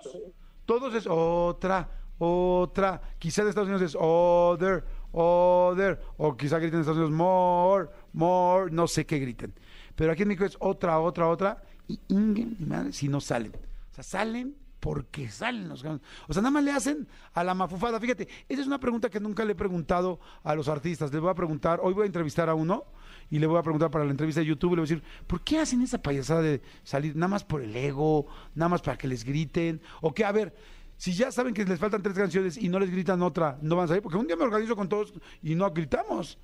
todos 0.65 0.95
es 0.95 1.07
otra, 1.09 1.89
otra. 2.19 3.01
Quizá 3.19 3.45
de 3.45 3.51
Estados 3.51 3.69
Unidos 3.69 3.83
es 3.83 3.97
other, 3.99 4.85
other. 5.13 6.01
O 6.17 6.37
quizá 6.37 6.59
griten 6.59 6.77
en 6.77 6.81
Estados 6.81 6.99
Unidos 6.99 7.17
more, 7.17 7.89
more. 8.13 8.71
No 8.71 8.87
sé 8.87 9.07
qué 9.07 9.19
griten. 9.19 9.55
Pero 9.95 10.13
aquí 10.13 10.23
en 10.23 10.29
México 10.29 10.45
es 10.45 10.57
otra, 10.61 10.99
otra, 10.99 11.29
otra. 11.29 11.63
Y 11.91 11.99
inguen, 12.07 12.57
mi 12.57 12.67
madre, 12.67 12.93
si 12.93 13.09
no 13.09 13.21
salen. 13.21 13.53
O 13.91 13.95
sea, 13.95 14.05
salen 14.05 14.55
porque 14.79 15.29
salen 15.29 15.69
los 15.69 15.83
ganos. 15.83 16.01
O 16.29 16.33
sea, 16.33 16.41
nada 16.41 16.53
más 16.53 16.63
le 16.63 16.71
hacen 16.71 17.09
a 17.35 17.43
la 17.43 17.53
mafufada. 17.53 17.99
Fíjate, 17.99 18.29
esa 18.49 18.61
es 18.61 18.67
una 18.69 18.79
pregunta 18.79 19.11
que 19.11 19.19
nunca 19.19 19.45
le 19.45 19.53
he 19.53 19.57
preguntado 19.57 20.21
a 20.45 20.55
los 20.55 20.69
artistas. 20.69 21.13
Les 21.13 21.21
voy 21.21 21.31
a 21.31 21.35
preguntar, 21.35 21.81
hoy 21.83 21.93
voy 21.93 22.05
a 22.05 22.07
entrevistar 22.07 22.49
a 22.49 22.55
uno 22.55 22.85
y 23.29 23.41
le 23.41 23.47
voy 23.49 23.59
a 23.59 23.63
preguntar 23.63 23.91
para 23.91 24.05
la 24.05 24.13
entrevista 24.13 24.41
de 24.41 24.47
YouTube, 24.47 24.71
le 24.71 24.83
voy 24.83 24.89
a 24.89 24.95
decir, 24.95 25.03
¿por 25.27 25.41
qué 25.43 25.59
hacen 25.59 25.83
esa 25.83 26.01
payasada 26.01 26.43
de 26.43 26.63
salir 26.85 27.17
nada 27.17 27.29
más 27.29 27.43
por 27.43 27.61
el 27.61 27.75
ego, 27.75 28.27
nada 28.55 28.69
más 28.69 28.83
para 28.83 28.97
que 28.97 29.09
les 29.09 29.25
griten? 29.25 29.81
O 30.01 30.15
que, 30.15 30.25
a 30.25 30.31
ver, 30.31 30.55
si 30.97 31.13
ya 31.13 31.33
saben 31.33 31.55
que 31.55 31.65
les 31.65 31.79
faltan 31.81 32.03
tres 32.03 32.17
canciones 32.17 32.57
y 32.57 32.69
no 32.69 32.79
les 32.79 32.91
gritan 32.91 33.21
otra, 33.23 33.59
no 33.63 33.75
van 33.75 33.87
a 33.87 33.89
salir, 33.89 34.03
porque 34.03 34.17
un 34.17 34.29
día 34.29 34.37
me 34.37 34.45
organizo 34.45 34.77
con 34.77 34.89
todos 34.89 35.13
y 35.43 35.57
no 35.57 35.69
gritamos. 35.73 36.39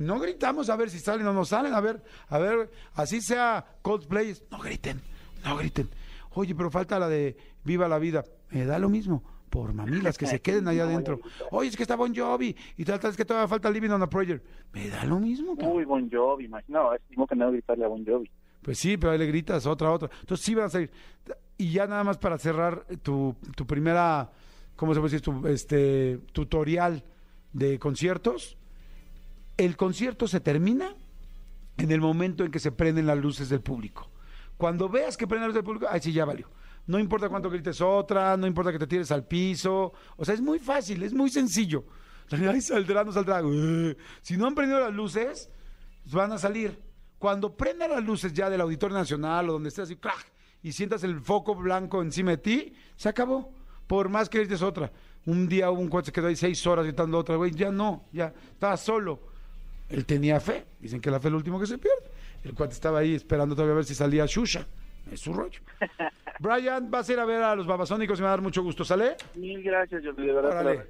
No 0.00 0.18
gritamos 0.18 0.70
a 0.70 0.76
ver 0.76 0.88
si 0.88 0.98
salen 0.98 1.26
o 1.26 1.34
no 1.34 1.44
salen, 1.44 1.74
a 1.74 1.80
ver, 1.80 2.02
a 2.28 2.38
ver, 2.38 2.70
así 2.94 3.20
sea 3.20 3.64
Coldplay, 3.82 4.34
no 4.50 4.58
griten, 4.58 4.98
no 5.44 5.58
griten. 5.58 5.90
Oye, 6.30 6.54
pero 6.54 6.70
falta 6.70 6.98
la 6.98 7.06
de 7.06 7.36
Viva 7.64 7.86
la 7.86 7.98
Vida, 7.98 8.24
me 8.50 8.64
da 8.64 8.78
lo 8.78 8.88
mismo, 8.88 9.22
por 9.50 9.74
mamilas, 9.74 10.16
que 10.16 10.24
se 10.24 10.40
queden 10.42 10.68
allá 10.68 10.84
adentro. 10.84 11.20
Oye, 11.50 11.68
es 11.68 11.76
que 11.76 11.82
está 11.82 11.96
Bon 11.96 12.14
Jovi 12.14 12.56
y 12.78 12.84
tal, 12.86 12.98
tal, 12.98 13.10
es 13.10 13.16
que 13.18 13.26
todavía 13.26 13.46
falta 13.46 13.70
Living 13.70 13.90
on 13.90 14.02
a 14.02 14.08
Prayer. 14.08 14.42
Me 14.72 14.88
da 14.88 15.04
lo 15.04 15.20
mismo. 15.20 15.54
cabrón. 15.54 15.76
Uy, 15.76 15.84
Bon 15.84 16.10
Jovi, 16.10 16.46
imagino. 16.46 16.82
No, 16.82 16.94
es 16.94 17.02
como 17.14 17.26
que 17.26 17.36
no 17.36 17.52
gritarle 17.52 17.84
a 17.84 17.88
Bon 17.88 18.02
Jovi. 18.02 18.30
Pues 18.62 18.78
sí, 18.78 18.96
pero 18.96 19.12
ahí 19.12 19.18
le 19.18 19.26
gritas 19.26 19.66
otra, 19.66 19.90
otra. 19.92 20.08
Entonces 20.20 20.46
sí 20.46 20.54
van 20.54 20.64
a 20.64 20.70
salir. 20.70 20.90
Y 21.58 21.72
ya 21.72 21.86
nada 21.86 22.04
más 22.04 22.16
para 22.16 22.38
cerrar 22.38 22.86
tu, 23.02 23.36
tu 23.54 23.66
primera, 23.66 24.30
¿cómo 24.76 24.94
se 24.94 25.00
puede 25.00 25.12
decir? 25.12 25.20
Tu 25.20 25.46
este, 25.46 26.20
tutorial 26.32 27.04
de 27.52 27.78
conciertos. 27.78 28.56
El 29.60 29.76
concierto 29.76 30.26
se 30.26 30.40
termina 30.40 30.94
en 31.76 31.90
el 31.90 32.00
momento 32.00 32.44
en 32.44 32.50
que 32.50 32.58
se 32.58 32.72
prenden 32.72 33.06
las 33.06 33.18
luces 33.18 33.50
del 33.50 33.60
público. 33.60 34.10
Cuando 34.56 34.88
veas 34.88 35.18
que 35.18 35.26
prenden 35.26 35.48
las 35.48 35.54
luces 35.54 35.62
del 35.62 35.64
público, 35.64 35.86
ahí 35.90 36.00
sí 36.00 36.14
ya 36.14 36.24
valió. 36.24 36.48
No 36.86 36.98
importa 36.98 37.28
cuánto 37.28 37.50
grites 37.50 37.78
otra, 37.82 38.38
no 38.38 38.46
importa 38.46 38.72
que 38.72 38.78
te 38.78 38.86
tires 38.86 39.10
al 39.10 39.26
piso. 39.26 39.92
O 40.16 40.24
sea, 40.24 40.34
es 40.34 40.40
muy 40.40 40.58
fácil, 40.58 41.02
es 41.02 41.12
muy 41.12 41.28
sencillo. 41.28 41.84
Ahí 42.30 42.62
saldrá, 42.62 43.04
no 43.04 43.12
saldrá. 43.12 43.42
Si 44.22 44.38
no 44.38 44.46
han 44.46 44.54
prendido 44.54 44.80
las 44.80 44.94
luces, 44.94 45.50
van 46.10 46.32
a 46.32 46.38
salir. 46.38 46.80
Cuando 47.18 47.54
prendan 47.54 47.90
las 47.90 48.02
luces 48.02 48.32
ya 48.32 48.48
del 48.48 48.62
Auditorio 48.62 48.96
Nacional 48.96 49.50
o 49.50 49.52
donde 49.52 49.68
estés 49.68 49.84
así, 49.84 49.96
¡clac! 49.96 50.32
y 50.62 50.72
sientas 50.72 51.04
el 51.04 51.20
foco 51.20 51.54
blanco 51.54 52.00
encima 52.00 52.30
de 52.30 52.38
ti, 52.38 52.72
se 52.96 53.10
acabó. 53.10 53.52
Por 53.86 54.08
más 54.08 54.30
que 54.30 54.38
grites 54.38 54.62
otra. 54.62 54.90
Un 55.26 55.46
día 55.46 55.70
un 55.70 55.88
cuate 55.88 56.06
se 56.06 56.12
quedó 56.12 56.28
ahí 56.28 56.36
seis 56.36 56.66
horas 56.66 56.86
gritando 56.86 57.18
otra, 57.18 57.36
güey, 57.36 57.50
ya 57.50 57.70
no, 57.70 58.06
ya 58.10 58.32
estaba 58.54 58.78
solo. 58.78 59.29
Él 59.90 60.06
tenía 60.06 60.38
fe, 60.40 60.64
dicen 60.78 61.00
que 61.00 61.10
la 61.10 61.18
fe 61.20 61.28
es 61.28 61.32
lo 61.32 61.38
último 61.38 61.58
que 61.60 61.66
se 61.66 61.78
pierde. 61.78 61.98
El 62.44 62.54
cuate 62.54 62.72
estaba 62.74 63.00
ahí 63.00 63.14
esperando 63.14 63.54
todavía 63.54 63.72
a 63.72 63.76
ver 63.76 63.84
si 63.84 63.94
salía 63.94 64.24
Shusha. 64.26 64.66
Es 65.10 65.20
su 65.20 65.32
rollo. 65.32 65.60
Brian, 66.40 66.90
vas 66.90 67.08
a 67.08 67.12
ir 67.12 67.18
a 67.18 67.24
ver 67.24 67.42
a 67.42 67.54
los 67.54 67.66
babasónicos 67.66 68.18
y 68.18 68.22
me 68.22 68.26
va 68.26 68.30
a 68.32 68.36
dar 68.36 68.42
mucho 68.42 68.62
gusto, 68.62 68.84
¿sale? 68.84 69.16
Mil 69.34 69.62
gracias, 69.62 70.02
Jordi, 70.04 70.26
de 70.26 70.32
verdad. 70.32 70.60
Órale. 70.60 70.86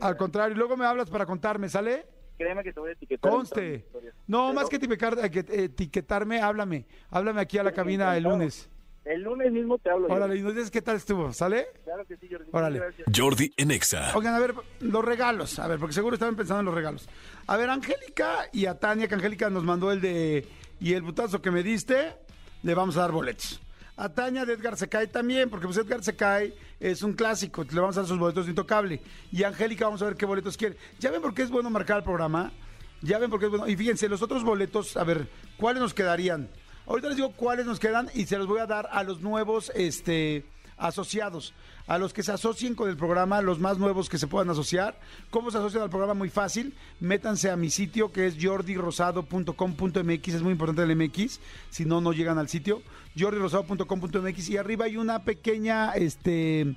Al 0.00 0.16
contrario, 0.16 0.56
luego 0.56 0.76
me 0.76 0.84
hablas 0.86 1.08
para 1.10 1.26
contarme, 1.26 1.68
¿sale? 1.68 2.06
Créeme 2.38 2.64
que 2.64 2.72
te 2.72 2.80
voy 2.80 2.90
a 2.90 2.92
etiquetar. 2.94 3.30
Conste. 3.30 3.86
No, 4.26 4.48
Pero 4.48 4.52
más 4.54 4.68
que 4.68 4.76
etiquetar- 4.80 5.30
que 5.30 5.64
etiquetarme, 5.64 6.40
háblame. 6.40 6.86
Háblame 7.10 7.40
aquí 7.42 7.58
a 7.58 7.62
la 7.62 7.72
cabina 7.72 8.16
el 8.16 8.24
lunes. 8.24 8.68
El 9.04 9.22
lunes 9.22 9.52
mismo 9.52 9.78
te 9.78 9.90
hablo. 9.90 10.08
Órale, 10.08 10.36
y 10.36 10.42
nos 10.42 10.54
dices 10.54 10.70
qué 10.70 10.80
tal 10.80 10.96
estuvo, 10.96 11.32
¿sale? 11.32 11.66
Claro 12.12 12.20
que 12.20 12.26
sí, 12.26 12.32
Jordi. 12.32 12.50
Órale. 12.52 12.78
gracias. 12.78 13.08
Jordi 13.16 13.52
en 13.56 13.70
Exa. 13.70 14.12
Oigan, 14.16 14.34
a 14.34 14.38
ver, 14.38 14.54
los 14.80 15.04
regalos. 15.04 15.58
A 15.58 15.66
ver, 15.66 15.78
porque 15.78 15.94
seguro 15.94 16.14
estaban 16.14 16.36
pensando 16.36 16.60
en 16.60 16.66
los 16.66 16.74
regalos. 16.74 17.08
A 17.46 17.56
ver, 17.56 17.70
Angélica 17.70 18.48
y 18.52 18.66
a 18.66 18.78
Tania, 18.78 19.08
que 19.08 19.14
Angélica 19.14 19.50
nos 19.50 19.64
mandó 19.64 19.92
el 19.92 20.00
de 20.00 20.46
y 20.80 20.94
el 20.94 21.02
putazo 21.02 21.40
que 21.40 21.50
me 21.50 21.62
diste, 21.62 22.16
le 22.62 22.74
vamos 22.74 22.96
a 22.96 23.02
dar 23.02 23.12
boletos. 23.12 23.60
A 23.96 24.08
Tania 24.08 24.44
de 24.44 24.54
Edgar 24.54 24.76
Secay 24.76 25.06
también, 25.08 25.48
porque 25.48 25.66
pues 25.66 25.78
Edgar 25.78 26.02
Secay 26.02 26.54
es 26.80 27.02
un 27.02 27.12
clásico, 27.12 27.62
le 27.62 27.80
vamos 27.80 27.96
a 27.96 28.00
dar 28.00 28.08
sus 28.08 28.18
boletos 28.18 28.46
de 28.46 28.50
intocable. 28.50 29.00
Y 29.30 29.44
Angélica 29.44 29.84
vamos 29.84 30.02
a 30.02 30.06
ver 30.06 30.16
qué 30.16 30.26
boletos 30.26 30.56
quiere. 30.56 30.76
¿Ya 30.98 31.10
ven 31.10 31.22
por 31.22 31.34
qué 31.34 31.42
es 31.42 31.50
bueno 31.50 31.70
marcar 31.70 31.98
el 31.98 32.04
programa? 32.04 32.52
Ya 33.00 33.18
ven 33.18 33.30
por 33.30 33.38
qué 33.38 33.46
es 33.46 33.50
bueno. 33.50 33.68
Y 33.68 33.76
fíjense, 33.76 34.08
los 34.08 34.22
otros 34.22 34.42
boletos, 34.42 34.96
a 34.96 35.04
ver, 35.04 35.28
¿cuáles 35.56 35.80
nos 35.80 35.94
quedarían? 35.94 36.48
Ahorita 36.86 37.08
les 37.08 37.16
digo 37.16 37.32
cuáles 37.32 37.64
nos 37.66 37.78
quedan 37.78 38.10
y 38.12 38.26
se 38.26 38.38
los 38.38 38.46
voy 38.46 38.58
a 38.58 38.66
dar 38.66 38.88
a 38.90 39.04
los 39.04 39.20
nuevos 39.20 39.70
este, 39.76 40.44
asociados. 40.82 41.54
A 41.86 41.98
los 41.98 42.12
que 42.12 42.22
se 42.22 42.32
asocien 42.32 42.74
con 42.74 42.88
el 42.88 42.96
programa, 42.96 43.40
los 43.42 43.58
más 43.58 43.78
nuevos 43.78 44.08
que 44.08 44.18
se 44.18 44.26
puedan 44.26 44.50
asociar. 44.50 44.98
¿Cómo 45.30 45.50
se 45.50 45.58
asocian 45.58 45.82
al 45.82 45.90
programa? 45.90 46.14
Muy 46.14 46.28
fácil. 46.28 46.74
Métanse 47.00 47.50
a 47.50 47.56
mi 47.56 47.70
sitio 47.70 48.12
que 48.12 48.26
es 48.26 48.36
jordirosado.com.mx. 48.40 50.28
Es 50.28 50.42
muy 50.42 50.52
importante 50.52 50.82
el 50.82 50.96
MX. 50.96 51.40
Si 51.70 51.84
no, 51.84 52.00
no 52.00 52.12
llegan 52.12 52.38
al 52.38 52.48
sitio. 52.48 52.82
jordirosado.com.mx. 53.18 54.48
Y 54.48 54.56
arriba 54.56 54.84
hay 54.86 54.96
una 54.96 55.24
pequeña 55.24 55.92
este, 55.92 56.74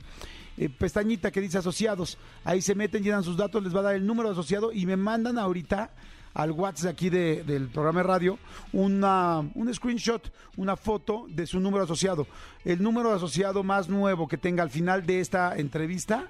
eh, 0.57 0.69
pestañita 0.69 1.31
que 1.31 1.41
dice 1.41 1.57
asociados. 1.57 2.17
Ahí 2.43 2.61
se 2.61 2.75
meten, 2.75 3.03
llenan 3.03 3.23
sus 3.23 3.37
datos, 3.37 3.63
les 3.63 3.75
va 3.75 3.79
a 3.79 3.83
dar 3.83 3.95
el 3.95 4.05
número 4.05 4.29
de 4.29 4.33
asociado 4.33 4.71
y 4.71 4.85
me 4.85 4.97
mandan 4.97 5.37
ahorita 5.37 5.91
al 6.35 6.51
WhatsApp 6.51 6.91
aquí 6.91 7.09
de- 7.09 7.43
del 7.43 7.69
programa 7.69 8.01
de 8.01 8.07
radio 8.07 8.39
una, 8.73 9.39
un 9.55 9.73
screenshot, 9.73 10.31
una 10.57 10.75
foto 10.77 11.25
de 11.29 11.47
su 11.47 11.59
número 11.59 11.83
asociado. 11.85 12.27
El 12.63 12.83
número 12.83 13.11
asociado 13.11 13.63
más 13.63 13.89
nuevo 13.89 14.27
que 14.27 14.37
tenga 14.37 14.61
al 14.61 14.69
final 14.69 15.05
de 15.07 15.19
esta 15.21 15.55
entrevista, 15.57 16.25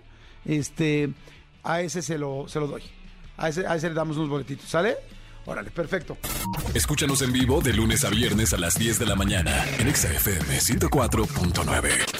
este, 0.46 1.12
a 1.64 1.82
ese 1.82 2.02
se 2.02 2.18
lo, 2.18 2.48
se 2.48 2.60
lo 2.62 2.68
doy. 2.68 2.84
A 3.38 3.50
ese, 3.50 3.68
a 3.68 3.76
ese 3.76 3.90
le 3.90 3.96
damos 3.96 4.16
unos 4.16 4.30
boletitos, 4.30 4.70
¿sale? 4.70 4.96
Órale, 5.48 5.70
perfecto. 5.70 6.18
Escúchanos 6.74 7.22
en 7.22 7.32
vivo 7.32 7.62
de 7.62 7.74
lunes 7.74 8.04
a 8.06 8.10
viernes 8.10 8.54
a 8.54 8.58
las 8.58 8.80
10 8.80 8.98
de 8.98 9.06
la 9.06 9.16
mañana 9.16 9.64
en 9.78 9.88
Exa 9.88 10.12
FM 10.12 10.58
104.9. 10.60 12.15